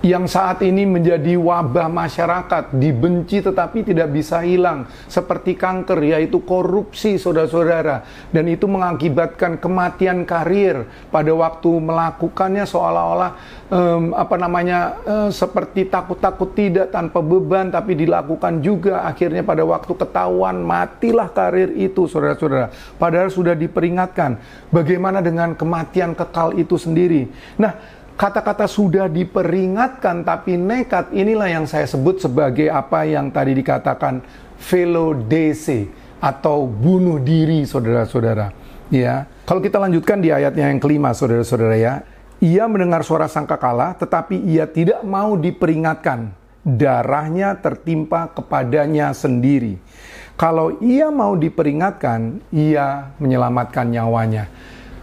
yang 0.06 0.30
saat 0.30 0.62
ini 0.62 0.86
menjadi 0.86 1.34
wabah 1.34 1.90
masyarakat, 1.90 2.78
dibenci 2.78 3.42
tetapi 3.42 3.82
tidak 3.82 4.14
bisa 4.14 4.46
hilang, 4.46 4.86
seperti 5.10 5.58
kanker, 5.58 5.98
yaitu 5.98 6.46
korupsi, 6.46 7.18
saudara-saudara, 7.18 8.06
dan 8.30 8.46
itu 8.46 8.70
mengakibatkan 8.70 9.58
kematian 9.58 10.22
karir 10.22 10.86
pada 11.10 11.34
waktu 11.34 11.70
melakukannya 11.82 12.70
seolah-olah 12.70 13.32
um, 13.74 14.14
apa 14.14 14.36
namanya 14.38 14.80
uh, 15.10 15.30
seperti 15.34 15.90
takut-takut 15.90 16.54
tidak 16.54 16.94
tanpa 16.94 17.26
beban, 17.26 17.74
tapi 17.74 17.98
dilakukan 17.98 18.62
juga 18.62 19.10
akhirnya 19.10 19.42
pada 19.42 19.66
waktu 19.66 19.90
ketahuan 19.90 20.62
matilah 20.62 21.34
karir 21.34 21.74
itu, 21.74 22.06
saudara-saudara. 22.06 22.70
Padahal 23.02 23.34
sudah 23.34 23.58
diperingatkan. 23.58 24.38
Bagaimana 24.70 25.26
dengan 25.26 25.58
kematian 25.58 26.14
kekal 26.14 26.54
itu 26.62 26.78
sendiri? 26.78 27.26
Nah, 27.58 28.05
kata-kata 28.16 28.66
sudah 28.66 29.12
diperingatkan 29.12 30.24
tapi 30.24 30.56
nekat 30.56 31.12
inilah 31.12 31.52
yang 31.52 31.66
saya 31.68 31.84
sebut 31.84 32.24
sebagai 32.24 32.72
apa 32.72 33.04
yang 33.04 33.28
tadi 33.28 33.52
dikatakan 33.52 34.24
velodese 34.56 35.92
atau 36.24 36.64
bunuh 36.64 37.20
diri 37.20 37.68
saudara-saudara. 37.68 38.56
Ya 38.88 39.28
kalau 39.44 39.60
kita 39.60 39.78
lanjutkan 39.78 40.24
di 40.24 40.32
ayatnya 40.32 40.72
yang 40.72 40.80
kelima 40.80 41.12
saudara-saudara 41.12 41.76
ya. 41.78 41.94
Ia 42.44 42.68
mendengar 42.68 43.00
suara 43.08 43.32
sangkakala 43.32 43.96
tetapi 43.96 44.36
ia 44.44 44.68
tidak 44.68 45.04
mau 45.08 45.40
diperingatkan. 45.40 46.36
Darahnya 46.66 47.56
tertimpa 47.62 48.28
kepadanya 48.34 49.14
sendiri. 49.14 49.78
Kalau 50.36 50.76
ia 50.84 51.08
mau 51.14 51.38
diperingatkan 51.38 52.44
ia 52.52 53.16
menyelamatkan 53.22 53.88
nyawanya 53.88 54.52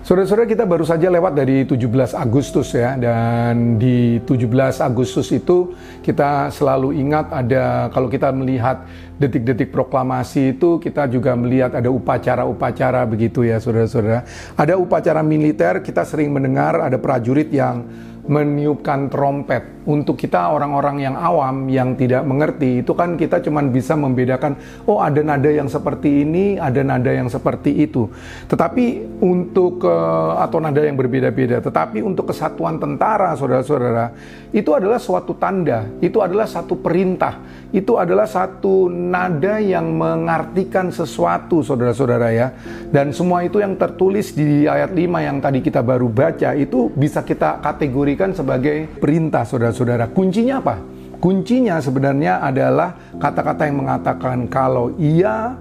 Saudara-saudara 0.03 0.51
kita 0.51 0.67
baru 0.67 0.83
saja 0.83 1.07
lewat 1.07 1.31
dari 1.31 1.63
17 1.63 2.19
Agustus 2.19 2.75
ya 2.75 2.99
dan 2.99 3.79
di 3.79 4.19
17 4.27 4.83
Agustus 4.83 5.31
itu 5.31 5.79
kita 6.03 6.51
selalu 6.51 6.91
ingat 6.99 7.31
ada 7.31 7.87
kalau 7.95 8.11
kita 8.11 8.35
melihat 8.35 8.83
detik-detik 9.23 9.71
proklamasi 9.71 10.59
itu 10.59 10.83
kita 10.83 11.07
juga 11.07 11.39
melihat 11.39 11.79
ada 11.79 11.87
upacara-upacara 11.87 13.07
begitu 13.07 13.47
ya 13.47 13.63
saudara-saudara. 13.63 14.27
Ada 14.59 14.75
upacara 14.75 15.23
militer 15.23 15.79
kita 15.87 16.03
sering 16.03 16.35
mendengar 16.35 16.83
ada 16.83 16.99
prajurit 16.99 17.55
yang 17.55 17.87
meniupkan 18.27 19.07
trompet. 19.07 19.82
Untuk 19.83 20.15
kita 20.15 20.55
orang-orang 20.55 21.03
yang 21.03 21.19
awam 21.19 21.67
yang 21.67 21.99
tidak 21.99 22.23
mengerti 22.23 22.87
itu 22.87 22.95
kan 22.95 23.19
kita 23.19 23.43
cuma 23.43 23.59
bisa 23.67 23.99
membedakan 23.99 24.55
oh 24.87 25.03
ada 25.03 25.19
nada 25.27 25.51
yang 25.51 25.67
seperti 25.67 26.23
ini, 26.23 26.55
ada 26.55 26.87
nada 26.87 27.11
yang 27.11 27.27
seperti 27.27 27.83
itu. 27.83 28.07
Tetapi 28.47 29.19
untuk 29.19 29.83
uh, 29.83 30.39
atau 30.39 30.63
nada 30.63 30.79
yang 30.87 30.95
berbeda-beda. 30.95 31.59
Tetapi 31.59 31.99
untuk 31.99 32.31
kesatuan 32.31 32.79
tentara 32.79 33.35
saudara-saudara 33.35 34.15
itu 34.55 34.71
adalah 34.71 35.03
suatu 35.03 35.35
tanda, 35.35 35.91
itu 35.99 36.23
adalah 36.23 36.47
satu 36.47 36.79
perintah, 36.79 37.43
itu 37.75 37.99
adalah 37.99 38.31
satu 38.31 38.87
nada 38.87 39.59
yang 39.59 39.91
mengartikan 39.91 40.95
sesuatu 40.95 41.67
saudara-saudara 41.67 42.29
ya. 42.31 42.55
Dan 42.87 43.11
semua 43.11 43.43
itu 43.43 43.59
yang 43.59 43.75
tertulis 43.75 44.31
di 44.31 44.71
ayat 44.71 44.95
5 44.95 45.27
yang 45.27 45.43
tadi 45.43 45.59
kita 45.59 45.83
baru 45.83 46.07
baca 46.07 46.55
itu 46.55 46.87
bisa 46.95 47.27
kita 47.27 47.59
kategori 47.59 48.13
diberikan 48.13 48.37
sebagai 48.37 48.93
perintah 49.01 49.49
saudara-saudara. 49.73 50.13
Kuncinya 50.13 50.61
apa? 50.61 50.77
Kuncinya 51.23 51.79
sebenarnya 51.79 52.43
adalah 52.43 52.95
kata-kata 53.19 53.67
yang 53.71 53.87
mengatakan 53.87 54.51
kalau 54.51 54.91
ia 54.99 55.55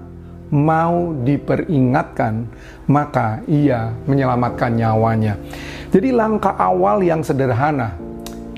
mau 0.52 1.16
diperingatkan, 1.24 2.44
maka 2.90 3.40
ia 3.48 3.94
menyelamatkan 4.04 4.74
nyawanya. 4.76 5.40
Jadi 5.88 6.12
langkah 6.12 6.52
awal 6.60 7.00
yang 7.00 7.24
sederhana, 7.24 7.96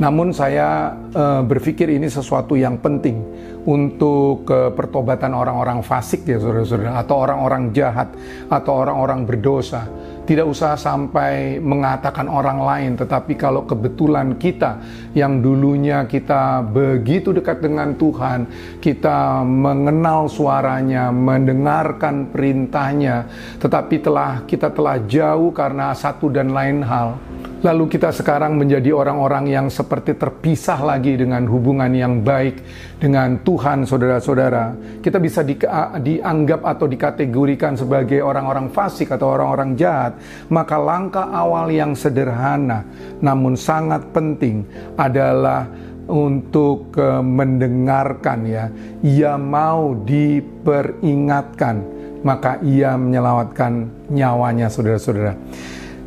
namun 0.02 0.34
saya 0.34 0.90
e, 1.14 1.25
berpikir 1.46 1.87
ini 1.87 2.11
sesuatu 2.11 2.58
yang 2.58 2.82
penting 2.82 3.23
untuk 3.62 4.42
e, 4.50 4.75
pertobatan 4.75 5.38
orang-orang 5.38 5.87
fasik 5.87 6.26
ya 6.26 6.42
saudara-saudara, 6.42 6.99
atau 6.99 7.16
orang-orang 7.20 7.70
jahat, 7.70 8.11
atau 8.50 8.73
orang-orang 8.75 9.23
berdosa 9.23 9.87
tidak 10.25 10.49
usah 10.49 10.76
sampai 10.76 11.61
mengatakan 11.61 12.26
orang 12.28 12.61
lain, 12.64 12.93
tetapi 12.97 13.37
kalau 13.37 13.69
kebetulan 13.69 14.37
kita 14.40 14.81
yang 15.12 15.45
dulunya 15.45 16.09
kita 16.09 16.64
begitu 16.64 17.31
dekat 17.31 17.61
dengan 17.61 17.93
Tuhan, 17.95 18.49
kita 18.81 19.45
mengenal 19.45 20.26
suaranya, 20.26 21.12
mendengarkan 21.12 22.33
perintahnya, 22.33 23.28
tetapi 23.61 24.00
telah 24.00 24.43
kita 24.49 24.73
telah 24.73 24.97
jauh 25.04 25.52
karena 25.52 25.93
satu 25.93 26.33
dan 26.33 26.50
lain 26.50 26.81
hal 26.81 27.16
Lalu 27.64 27.97
kita 27.97 28.12
sekarang 28.12 28.61
menjadi 28.61 28.92
orang-orang 28.92 29.49
yang 29.49 29.66
seperti 29.73 30.21
terpisah 30.21 30.76
lagi 30.85 31.16
dengan 31.16 31.49
hubungan 31.49 31.88
yang 31.97 32.21
baik 32.21 32.61
dengan 33.00 33.40
Tuhan, 33.40 33.88
saudara-saudara. 33.88 34.76
Kita 35.00 35.16
bisa 35.16 35.40
di, 35.40 35.56
dianggap 36.04 36.61
atau 36.61 36.85
dikategorikan 36.85 37.73
sebagai 37.73 38.21
orang-orang 38.21 38.68
fasik 38.68 39.16
atau 39.16 39.33
orang-orang 39.33 39.80
jahat. 39.80 40.12
Maka 40.52 40.76
langkah 40.76 41.25
awal 41.33 41.73
yang 41.73 41.97
sederhana 41.97 42.85
namun 43.25 43.56
sangat 43.56 44.12
penting 44.12 44.68
adalah 45.00 45.64
untuk 46.04 46.92
uh, 47.00 47.25
mendengarkan 47.25 48.44
ya. 48.44 48.68
Ia 49.00 49.40
mau 49.40 49.97
diperingatkan, 50.04 51.80
maka 52.21 52.61
ia 52.61 52.92
menyelamatkan 52.92 53.88
nyawanya 54.12 54.68
saudara-saudara. 54.68 55.33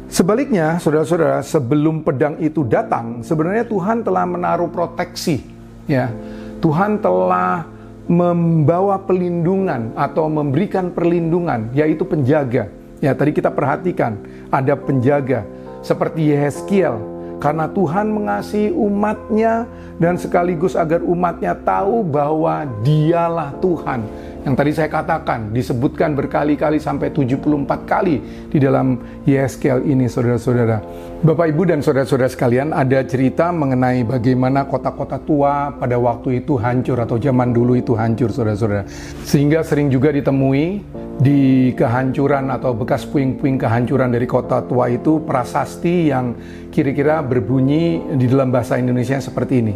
Sebaliknya, 0.08 0.80
saudara-saudara, 0.80 1.44
sebelum 1.44 2.00
pedang 2.00 2.40
itu 2.40 2.64
datang, 2.64 3.20
sebenarnya 3.28 3.68
Tuhan 3.68 4.08
telah 4.08 4.24
menaruh 4.24 4.72
proteksi. 4.72 5.44
Ya, 5.84 6.16
Tuhan 6.64 7.04
telah 7.04 7.68
membawa 8.08 8.96
pelindungan 9.04 9.92
atau 10.00 10.32
memberikan 10.32 10.96
perlindungan, 10.96 11.76
yaitu 11.76 12.08
penjaga. 12.08 12.72
Ya, 13.04 13.12
tadi 13.12 13.36
kita 13.36 13.52
perhatikan 13.52 14.16
ada 14.48 14.80
penjaga 14.80 15.44
seperti 15.84 16.32
Yeskiel, 16.32 16.98
karena 17.44 17.68
Tuhan 17.68 18.08
mengasihi 18.08 18.72
umatnya 18.72 19.68
dan 20.00 20.16
sekaligus 20.16 20.74
agar 20.80 21.04
umatnya 21.04 21.52
tahu 21.52 22.02
bahwa 22.02 22.64
dialah 22.80 23.54
Tuhan 23.60 24.08
yang 24.48 24.56
tadi 24.56 24.72
saya 24.72 24.88
katakan 24.88 25.52
disebutkan 25.52 26.16
berkali-kali 26.16 26.80
sampai 26.80 27.12
74 27.12 27.68
kali 27.84 28.48
di 28.48 28.64
dalam 28.64 28.96
Yeskel 29.28 29.84
ini 29.84 30.08
saudara-saudara. 30.08 30.80
Bapak 31.20 31.52
Ibu 31.52 31.68
dan 31.68 31.84
saudara-saudara 31.84 32.32
sekalian 32.32 32.72
ada 32.72 33.04
cerita 33.04 33.52
mengenai 33.52 34.08
bagaimana 34.08 34.64
kota-kota 34.64 35.20
tua 35.20 35.76
pada 35.76 36.00
waktu 36.00 36.48
itu 36.48 36.56
hancur 36.56 36.96
atau 36.96 37.20
zaman 37.20 37.52
dulu 37.52 37.76
itu 37.76 37.92
hancur 38.00 38.32
saudara-saudara. 38.32 38.88
Sehingga 39.28 39.68
sering 39.68 39.92
juga 39.92 40.16
ditemui 40.16 40.80
di 41.20 41.76
kehancuran 41.76 42.48
atau 42.48 42.72
bekas 42.72 43.04
puing-puing 43.04 43.60
kehancuran 43.60 44.16
dari 44.16 44.32
kota 44.32 44.64
tua 44.64 44.88
itu 44.88 45.28
prasasti 45.28 46.08
yang 46.08 46.32
kira-kira 46.72 47.20
berbunyi 47.20 48.16
di 48.16 48.32
dalam 48.32 48.48
bahasa 48.56 48.80
Indonesia 48.80 49.20
seperti 49.20 49.56
ini. 49.60 49.76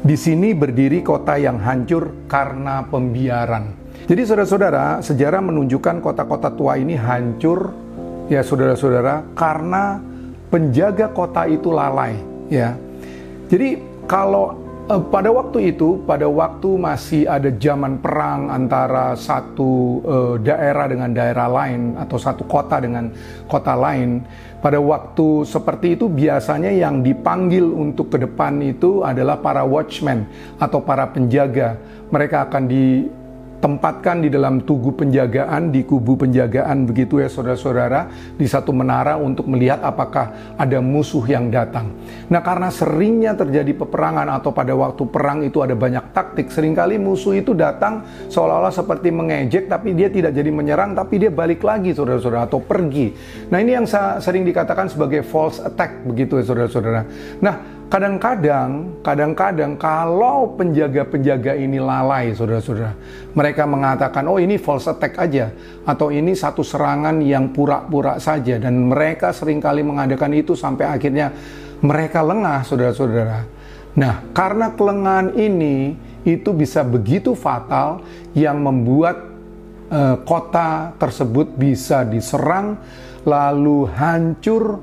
Di 0.00 0.16
sini 0.16 0.56
berdiri 0.56 1.04
kota 1.04 1.36
yang 1.36 1.60
hancur 1.60 2.24
karena 2.24 2.88
pembiaran. 2.88 3.79
Jadi 4.08 4.22
saudara-saudara, 4.24 5.04
sejarah 5.04 5.42
menunjukkan 5.44 6.00
kota-kota 6.00 6.48
tua 6.54 6.80
ini 6.80 6.96
hancur 6.96 7.72
ya 8.30 8.46
saudara-saudara 8.46 9.34
karena 9.34 9.98
penjaga 10.50 11.10
kota 11.10 11.50
itu 11.50 11.74
lalai 11.74 12.14
ya. 12.46 12.78
Jadi 13.50 13.82
kalau 14.06 14.54
eh, 14.86 15.02
pada 15.10 15.30
waktu 15.30 15.74
itu, 15.74 16.02
pada 16.06 16.26
waktu 16.26 16.78
masih 16.78 17.26
ada 17.26 17.50
zaman 17.54 17.98
perang 17.98 18.50
antara 18.50 19.14
satu 19.18 20.02
eh, 20.02 20.34
daerah 20.46 20.86
dengan 20.86 21.10
daerah 21.10 21.46
lain 21.50 21.98
atau 21.98 22.18
satu 22.18 22.46
kota 22.46 22.78
dengan 22.78 23.10
kota 23.46 23.74
lain, 23.78 24.22
pada 24.58 24.78
waktu 24.78 25.46
seperti 25.46 25.98
itu 25.98 26.06
biasanya 26.10 26.70
yang 26.70 27.02
dipanggil 27.02 27.66
untuk 27.66 28.14
ke 28.14 28.18
depan 28.22 28.58
itu 28.62 29.06
adalah 29.06 29.38
para 29.38 29.62
watchmen 29.62 30.26
atau 30.58 30.82
para 30.82 31.06
penjaga. 31.10 31.78
Mereka 32.10 32.50
akan 32.50 32.66
di 32.66 33.06
tempatkan 33.60 34.24
di 34.24 34.32
dalam 34.32 34.64
tugu 34.64 34.96
penjagaan, 34.96 35.68
di 35.68 35.84
kubu 35.84 36.16
penjagaan 36.16 36.88
begitu 36.88 37.20
ya 37.20 37.28
saudara-saudara, 37.28 38.08
di 38.34 38.48
satu 38.48 38.72
menara 38.72 39.20
untuk 39.20 39.46
melihat 39.46 39.84
apakah 39.84 40.56
ada 40.56 40.80
musuh 40.80 41.22
yang 41.28 41.52
datang. 41.52 41.92
Nah 42.32 42.40
karena 42.40 42.72
seringnya 42.72 43.36
terjadi 43.36 43.76
peperangan 43.76 44.26
atau 44.40 44.50
pada 44.50 44.72
waktu 44.72 45.04
perang 45.06 45.44
itu 45.44 45.60
ada 45.60 45.76
banyak 45.76 46.16
taktik, 46.16 46.48
sering 46.48 46.72
kali 46.72 46.96
musuh 46.96 47.36
itu 47.36 47.52
datang 47.52 48.02
seolah-olah 48.32 48.72
seperti 48.72 49.12
mengejek 49.12 49.68
tapi 49.68 49.92
dia 49.92 50.08
tidak 50.08 50.32
jadi 50.32 50.48
menyerang 50.48 50.96
tapi 50.96 51.20
dia 51.20 51.28
balik 51.30 51.60
lagi 51.60 51.92
saudara-saudara 51.92 52.48
atau 52.48 52.64
pergi. 52.64 53.12
Nah 53.52 53.60
ini 53.60 53.76
yang 53.76 53.86
sering 54.18 54.42
dikatakan 54.48 54.88
sebagai 54.88 55.20
false 55.20 55.60
attack 55.60 56.00
begitu 56.08 56.40
ya 56.40 56.44
saudara-saudara. 56.48 57.04
Nah 57.44 57.79
Kadang-kadang, 57.90 59.02
kadang-kadang 59.02 59.74
kalau 59.74 60.54
penjaga-penjaga 60.54 61.58
ini 61.58 61.82
lalai, 61.82 62.30
saudara-saudara, 62.30 62.94
mereka 63.34 63.66
mengatakan, 63.66 64.30
oh 64.30 64.38
ini 64.38 64.62
false 64.62 64.86
attack 64.86 65.18
aja, 65.18 65.50
atau 65.82 66.14
ini 66.14 66.38
satu 66.38 66.62
serangan 66.62 67.18
yang 67.18 67.50
pura-pura 67.50 68.22
saja, 68.22 68.62
dan 68.62 68.86
mereka 68.86 69.34
sering 69.34 69.58
kali 69.58 69.82
mengadakan 69.82 70.38
itu 70.38 70.54
sampai 70.54 70.86
akhirnya 70.86 71.34
mereka 71.82 72.22
lengah, 72.22 72.62
saudara-saudara. 72.62 73.42
Nah, 73.98 74.22
karena 74.30 74.70
kelengahan 74.70 75.34
ini, 75.34 75.98
itu 76.22 76.54
bisa 76.54 76.86
begitu 76.86 77.34
fatal 77.34 78.06
yang 78.38 78.62
membuat 78.62 79.18
uh, 79.90 80.14
kota 80.22 80.94
tersebut 80.94 81.58
bisa 81.58 82.06
diserang, 82.06 82.78
lalu 83.26 83.90
hancur, 83.98 84.78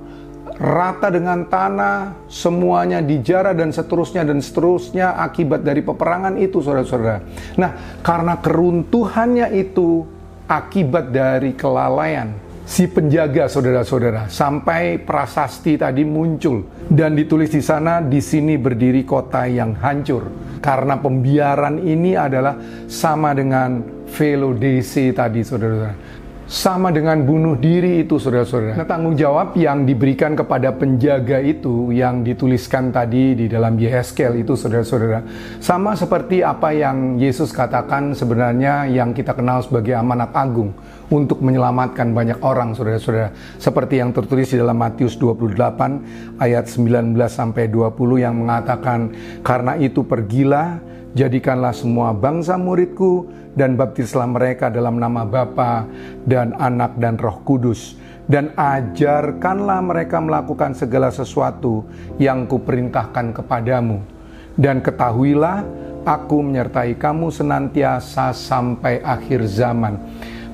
rata 0.57 1.13
dengan 1.13 1.45
tanah, 1.45 2.25
semuanya 2.25 2.99
dijarah 2.99 3.53
dan 3.53 3.69
seterusnya 3.69 4.25
dan 4.25 4.41
seterusnya 4.41 5.13
akibat 5.21 5.61
dari 5.61 5.85
peperangan 5.85 6.35
itu 6.41 6.59
saudara-saudara. 6.61 7.21
Nah, 7.61 7.71
karena 8.01 8.41
keruntuhannya 8.41 9.53
itu 9.53 10.05
akibat 10.49 11.13
dari 11.13 11.53
kelalaian 11.53 12.33
si 12.67 12.89
penjaga 12.89 13.47
saudara-saudara 13.47 14.27
sampai 14.27 14.99
prasasti 14.99 15.77
tadi 15.77 16.03
muncul. 16.03 16.65
Dan 16.87 17.13
ditulis 17.13 17.51
di 17.53 17.61
sana 17.61 18.01
di 18.01 18.19
sini 18.19 18.57
berdiri 18.57 19.05
kota 19.05 19.45
yang 19.45 19.77
hancur. 19.77 20.57
Karena 20.57 20.97
pembiaran 20.97 21.85
ini 21.85 22.17
adalah 22.17 22.57
sama 22.89 23.31
dengan 23.37 23.83
velodesi 24.07 25.13
tadi 25.13 25.45
saudara-saudara 25.45 26.06
sama 26.47 26.95
dengan 26.95 27.27
bunuh 27.27 27.59
diri 27.59 28.07
itu 28.07 28.15
saudara-saudara. 28.15 28.79
Nah, 28.79 28.87
tanggung 28.87 29.19
jawab 29.19 29.59
yang 29.59 29.83
diberikan 29.83 30.31
kepada 30.31 30.71
penjaga 30.71 31.43
itu 31.43 31.91
yang 31.91 32.23
dituliskan 32.23 32.95
tadi 32.95 33.35
di 33.35 33.45
dalam 33.51 33.75
Yehezkel 33.75 34.39
itu 34.39 34.55
saudara-saudara. 34.55 35.27
Sama 35.59 35.99
seperti 35.99 36.39
apa 36.47 36.71
yang 36.71 37.19
Yesus 37.19 37.51
katakan 37.51 38.15
sebenarnya 38.15 38.87
yang 38.87 39.11
kita 39.11 39.35
kenal 39.35 39.59
sebagai 39.59 39.99
amanat 39.99 40.31
agung 40.31 40.71
untuk 41.11 41.43
menyelamatkan 41.43 42.15
banyak 42.15 42.39
orang 42.39 42.71
saudara-saudara. 42.71 43.35
Seperti 43.59 43.99
yang 43.99 44.15
tertulis 44.15 44.47
di 44.47 44.55
dalam 44.55 44.79
Matius 44.79 45.19
28 45.19 46.39
ayat 46.39 46.65
19 46.71 47.11
sampai 47.27 47.67
20 47.67 48.23
yang 48.23 48.39
mengatakan 48.39 49.11
karena 49.43 49.75
itu 49.75 50.07
pergilah 50.07 50.79
jadikanlah 51.13 51.71
semua 51.71 52.11
bangsa 52.11 52.57
muridku 52.59 53.29
dan 53.55 53.79
baptislah 53.79 54.27
mereka 54.27 54.67
dalam 54.67 54.99
nama 54.99 55.23
Bapa 55.23 55.87
dan 56.27 56.57
Anak 56.57 56.97
dan 56.99 57.15
Roh 57.15 57.41
Kudus. 57.45 57.95
Dan 58.27 58.51
ajarkanlah 58.59 59.79
mereka 59.79 60.19
melakukan 60.19 60.75
segala 60.75 61.07
sesuatu 61.15 61.87
yang 62.19 62.43
kuperintahkan 62.43 63.31
kepadamu. 63.31 64.03
Dan 64.51 64.83
ketahuilah 64.83 65.63
aku 66.03 66.43
menyertai 66.43 66.99
kamu 66.99 67.31
senantiasa 67.31 68.35
sampai 68.35 68.99
akhir 68.99 69.47
zaman. 69.47 69.95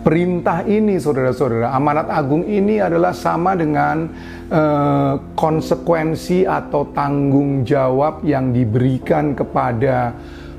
Perintah 0.03 0.67
ini 0.67 0.99
saudara-saudara 0.99 1.71
amanat 1.71 2.11
agung 2.11 2.43
ini 2.43 2.75
adalah 2.75 3.15
sama 3.15 3.55
dengan 3.55 4.11
uh, 4.51 5.15
konsekuensi 5.31 6.43
atau 6.43 6.91
tanggung 6.91 7.63
jawab 7.63 8.19
yang 8.27 8.51
diberikan 8.51 9.31
kepada 9.31 10.11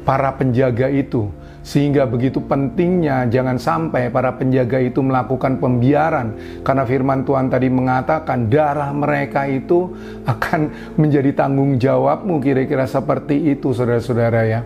para 0.04 0.30
penjaga 0.36 0.92
itu 0.92 1.32
sehingga 1.64 2.04
begitu 2.04 2.44
pentingnya 2.44 3.24
jangan 3.32 3.56
sampai 3.56 4.12
para 4.12 4.36
penjaga 4.36 4.76
itu 4.84 5.00
melakukan 5.00 5.56
pembiaran 5.56 6.60
karena 6.60 6.84
firman 6.84 7.24
Tuhan 7.24 7.48
tadi 7.48 7.72
mengatakan 7.72 8.52
darah 8.52 8.92
mereka 8.92 9.48
itu 9.48 9.96
akan 10.28 10.68
menjadi 11.00 11.32
tanggung 11.32 11.80
jawabmu 11.80 12.36
kira-kira 12.44 12.84
seperti 12.84 13.56
itu 13.56 13.72
saudara-saudara 13.72 14.40
ya. 14.44 14.60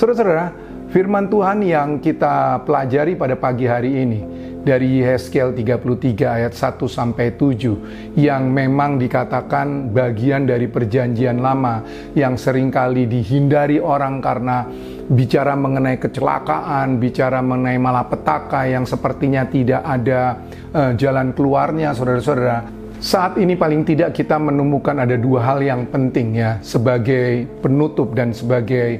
Saudara-saudara, 0.00 0.56
firman 0.88 1.28
Tuhan 1.28 1.60
yang 1.68 2.00
kita 2.00 2.64
pelajari 2.64 3.12
pada 3.12 3.36
pagi 3.36 3.68
hari 3.68 3.92
ini 4.08 4.37
dari 4.62 5.00
Yehezkel 5.02 5.54
33 5.54 6.24
ayat 6.24 6.54
1 6.54 6.78
sampai 6.88 7.34
7 7.34 8.18
yang 8.18 8.50
memang 8.50 8.98
dikatakan 8.98 9.90
bagian 9.94 10.44
dari 10.46 10.66
perjanjian 10.66 11.38
lama 11.38 11.82
yang 12.14 12.34
sering 12.34 12.68
kali 12.68 13.06
dihindari 13.06 13.78
orang 13.78 14.18
karena 14.18 14.66
bicara 15.08 15.56
mengenai 15.56 15.96
kecelakaan, 15.96 17.00
bicara 17.00 17.40
mengenai 17.40 17.80
malapetaka 17.80 18.68
yang 18.68 18.84
sepertinya 18.84 19.48
tidak 19.48 19.80
ada 19.80 20.36
uh, 20.76 20.92
jalan 20.94 21.32
keluarnya 21.32 21.96
saudara-saudara. 21.96 22.76
Saat 22.98 23.38
ini 23.38 23.54
paling 23.54 23.86
tidak 23.86 24.10
kita 24.10 24.42
menemukan 24.42 24.98
ada 24.98 25.14
dua 25.14 25.46
hal 25.46 25.62
yang 25.62 25.86
penting 25.86 26.34
ya 26.34 26.58
sebagai 26.66 27.46
penutup 27.62 28.10
dan 28.10 28.34
sebagai 28.34 28.98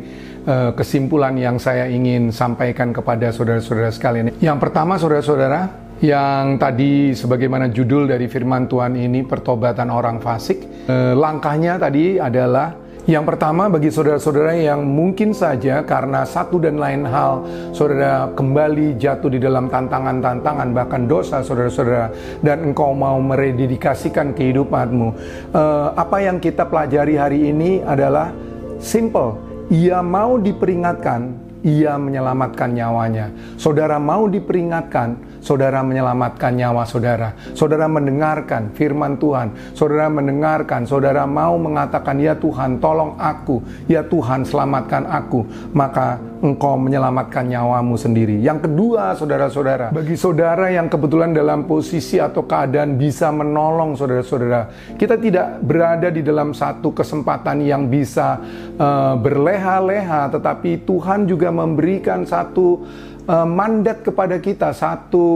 uh, 0.49 0.71
kesimpulan 0.73 1.37
yang 1.37 1.61
saya 1.61 1.87
ingin 1.87 2.33
sampaikan 2.33 2.91
kepada 2.91 3.29
saudara-saudara 3.29 3.93
sekalian. 3.93 4.33
Yang 4.41 4.59
pertama, 4.65 4.97
saudara-saudara, 4.97 5.69
yang 6.01 6.57
tadi 6.57 7.13
sebagaimana 7.13 7.69
judul 7.69 8.09
dari 8.09 8.31
firman 8.31 8.65
Tuhan 8.65 8.97
ini 8.97 9.29
pertobatan 9.29 9.93
orang 9.93 10.19
fasik, 10.25 10.89
uh, 10.89 11.13
langkahnya 11.13 11.77
tadi 11.77 12.17
adalah 12.17 12.89
yang 13.09 13.25
pertama 13.25 13.73
bagi 13.73 13.89
saudara-saudara 13.89 14.53
yang 14.53 14.85
mungkin 14.85 15.33
saja 15.33 15.81
karena 15.81 16.29
satu 16.29 16.61
dan 16.61 16.77
lain 16.77 17.09
hal 17.09 17.41
saudara 17.73 18.29
kembali 18.37 19.01
jatuh 19.01 19.33
di 19.33 19.41
dalam 19.41 19.73
tantangan-tantangan 19.73 20.77
bahkan 20.77 21.09
dosa 21.09 21.41
saudara-saudara 21.41 22.13
dan 22.45 22.69
engkau 22.69 22.93
mau 22.93 23.17
merededikasikan 23.17 24.37
kehidupanmu. 24.37 25.09
Uh, 25.57 25.97
apa 25.97 26.21
yang 26.21 26.37
kita 26.37 26.69
pelajari 26.69 27.17
hari 27.17 27.49
ini 27.49 27.81
adalah 27.81 28.29
simple 28.77 29.48
ia 29.68 30.00
mau 30.00 30.40
diperingatkan, 30.40 31.37
ia 31.61 32.00
menyelamatkan 32.00 32.72
nyawanya. 32.72 33.33
Saudara 33.61 34.00
mau 34.00 34.24
diperingatkan, 34.28 35.28
saudara 35.40 35.81
menyelamatkan 35.83 36.55
nyawa 36.55 36.85
saudara. 36.85 37.35
Saudara 37.55 37.87
mendengarkan 37.87 38.72
firman 38.74 39.18
Tuhan, 39.18 39.74
saudara 39.74 40.07
mendengarkan, 40.11 40.85
saudara 40.85 41.24
mau 41.24 41.57
mengatakan, 41.57 42.18
"Ya 42.20 42.35
Tuhan, 42.37 42.79
tolong 42.79 43.16
aku, 43.18 43.62
ya 43.90 44.05
Tuhan, 44.05 44.44
selamatkan 44.44 45.07
aku." 45.09 45.46
Maka 45.74 46.18
engkau 46.38 46.79
menyelamatkan 46.79 47.51
nyawamu 47.51 47.98
sendiri. 47.98 48.38
Yang 48.38 48.70
kedua, 48.70 49.14
saudara-saudara, 49.18 49.90
bagi 49.90 50.14
saudara 50.14 50.70
yang 50.70 50.87
kebetulan 50.87 51.35
dalam 51.35 51.66
posisi 51.66 52.22
atau 52.22 52.46
keadaan 52.46 52.94
bisa 52.94 53.35
menolong 53.35 53.98
saudara-saudara, 53.98 54.94
kita 54.94 55.18
tidak 55.18 55.59
berada 55.62 56.09
di 56.14 56.22
dalam 56.22 56.55
satu 56.55 56.94
kesempatan 56.94 57.62
yang 57.66 57.90
bisa 57.90 58.38
uh, 58.79 59.14
berleha-leha, 59.18 60.31
tetapi 60.31 60.87
Tuhan 60.87 61.27
juga 61.27 61.51
memberikan 61.51 62.22
satu 62.22 62.87
mandat 63.45 64.01
kepada 64.01 64.41
kita, 64.41 64.73
satu 64.73 65.27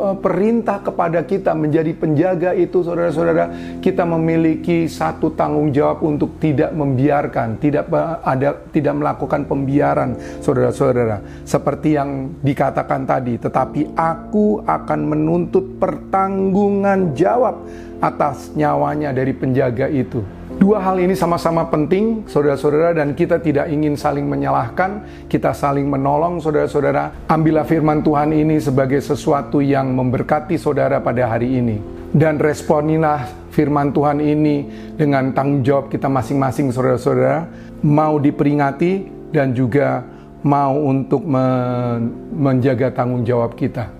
uh, 0.00 0.16
perintah 0.16 0.80
kepada 0.80 1.20
kita 1.20 1.52
menjadi 1.52 1.92
penjaga 1.92 2.50
itu 2.56 2.80
saudara-saudara, 2.80 3.76
kita 3.84 4.08
memiliki 4.08 4.88
satu 4.88 5.36
tanggung 5.36 5.68
jawab 5.68 6.00
untuk 6.00 6.40
tidak 6.40 6.72
membiarkan, 6.72 7.60
tidak 7.60 7.92
ada 8.24 8.56
tidak 8.72 8.94
melakukan 8.96 9.44
pembiaran 9.44 10.16
saudara-saudara. 10.40 11.44
Seperti 11.44 12.00
yang 12.00 12.40
dikatakan 12.40 13.04
tadi, 13.04 13.36
tetapi 13.36 13.92
aku 13.92 14.64
akan 14.64 15.00
menuntut 15.04 15.76
pertanggungan 15.76 17.12
jawab 17.12 17.68
atas 18.00 18.50
nyawanya 18.56 19.12
dari 19.12 19.36
penjaga 19.36 19.92
itu. 19.92 20.41
Dua 20.62 20.78
hal 20.78 21.02
ini 21.02 21.18
sama-sama 21.18 21.66
penting, 21.66 22.22
saudara-saudara, 22.30 22.94
dan 22.94 23.18
kita 23.18 23.42
tidak 23.42 23.66
ingin 23.66 23.98
saling 23.98 24.30
menyalahkan, 24.30 25.02
kita 25.26 25.50
saling 25.50 25.90
menolong, 25.90 26.38
saudara-saudara. 26.38 27.26
Ambillah 27.26 27.66
firman 27.66 27.98
Tuhan 27.98 28.30
ini 28.30 28.62
sebagai 28.62 29.02
sesuatu 29.02 29.58
yang 29.58 29.90
memberkati 29.90 30.54
saudara 30.54 31.02
pada 31.02 31.26
hari 31.34 31.58
ini. 31.58 31.82
Dan 32.14 32.38
responilah 32.38 33.26
firman 33.50 33.90
Tuhan 33.90 34.22
ini 34.22 34.70
dengan 34.94 35.34
tanggung 35.34 35.66
jawab 35.66 35.90
kita 35.90 36.06
masing-masing, 36.06 36.70
saudara-saudara, 36.70 37.50
mau 37.82 38.22
diperingati 38.22 39.10
dan 39.34 39.58
juga 39.58 40.06
mau 40.46 40.78
untuk 40.78 41.26
men 41.26 42.06
menjaga 42.38 42.94
tanggung 42.94 43.26
jawab 43.26 43.58
kita. 43.58 43.90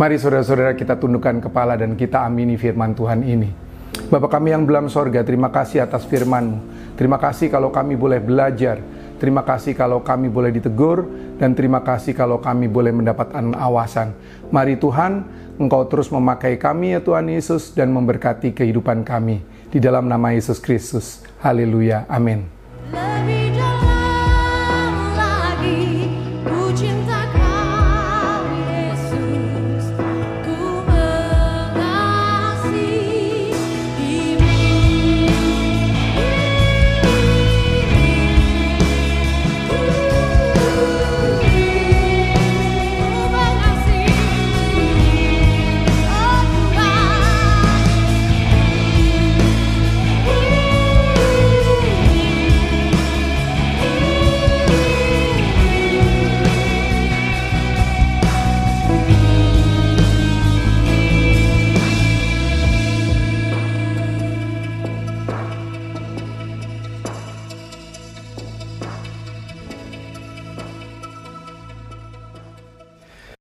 Mari 0.00 0.16
saudara-saudara 0.16 0.72
kita 0.80 0.96
tundukkan 0.96 1.44
kepala 1.44 1.76
dan 1.76 1.92
kita 1.92 2.24
amini 2.24 2.56
firman 2.56 2.96
Tuhan 2.96 3.20
ini. 3.20 3.65
Bapak 4.06 4.38
kami 4.38 4.54
yang 4.54 4.62
dalam 4.62 4.86
sorga, 4.86 5.26
terima 5.26 5.50
kasih 5.50 5.82
atas 5.82 6.06
firman-Mu. 6.06 6.58
Terima 6.94 7.18
kasih 7.18 7.50
kalau 7.50 7.74
kami 7.74 7.98
boleh 7.98 8.22
belajar. 8.22 8.78
Terima 9.16 9.42
kasih 9.42 9.72
kalau 9.72 10.04
kami 10.04 10.30
boleh 10.30 10.54
ditegur. 10.54 11.04
Dan 11.36 11.52
terima 11.52 11.84
kasih 11.84 12.16
kalau 12.16 12.40
kami 12.40 12.70
boleh 12.70 12.94
mendapatkan 12.94 13.52
awasan. 13.56 14.16
Mari 14.48 14.80
Tuhan, 14.80 15.26
Engkau 15.56 15.88
terus 15.88 16.12
memakai 16.12 16.60
kami 16.60 16.96
ya 16.96 17.00
Tuhan 17.00 17.32
Yesus 17.32 17.72
dan 17.72 17.88
memberkati 17.92 18.52
kehidupan 18.52 19.04
kami. 19.04 19.40
Di 19.72 19.80
dalam 19.80 20.08
nama 20.08 20.32
Yesus 20.32 20.60
Kristus. 20.60 21.24
Haleluya. 21.40 22.04
Amin. 22.06 22.48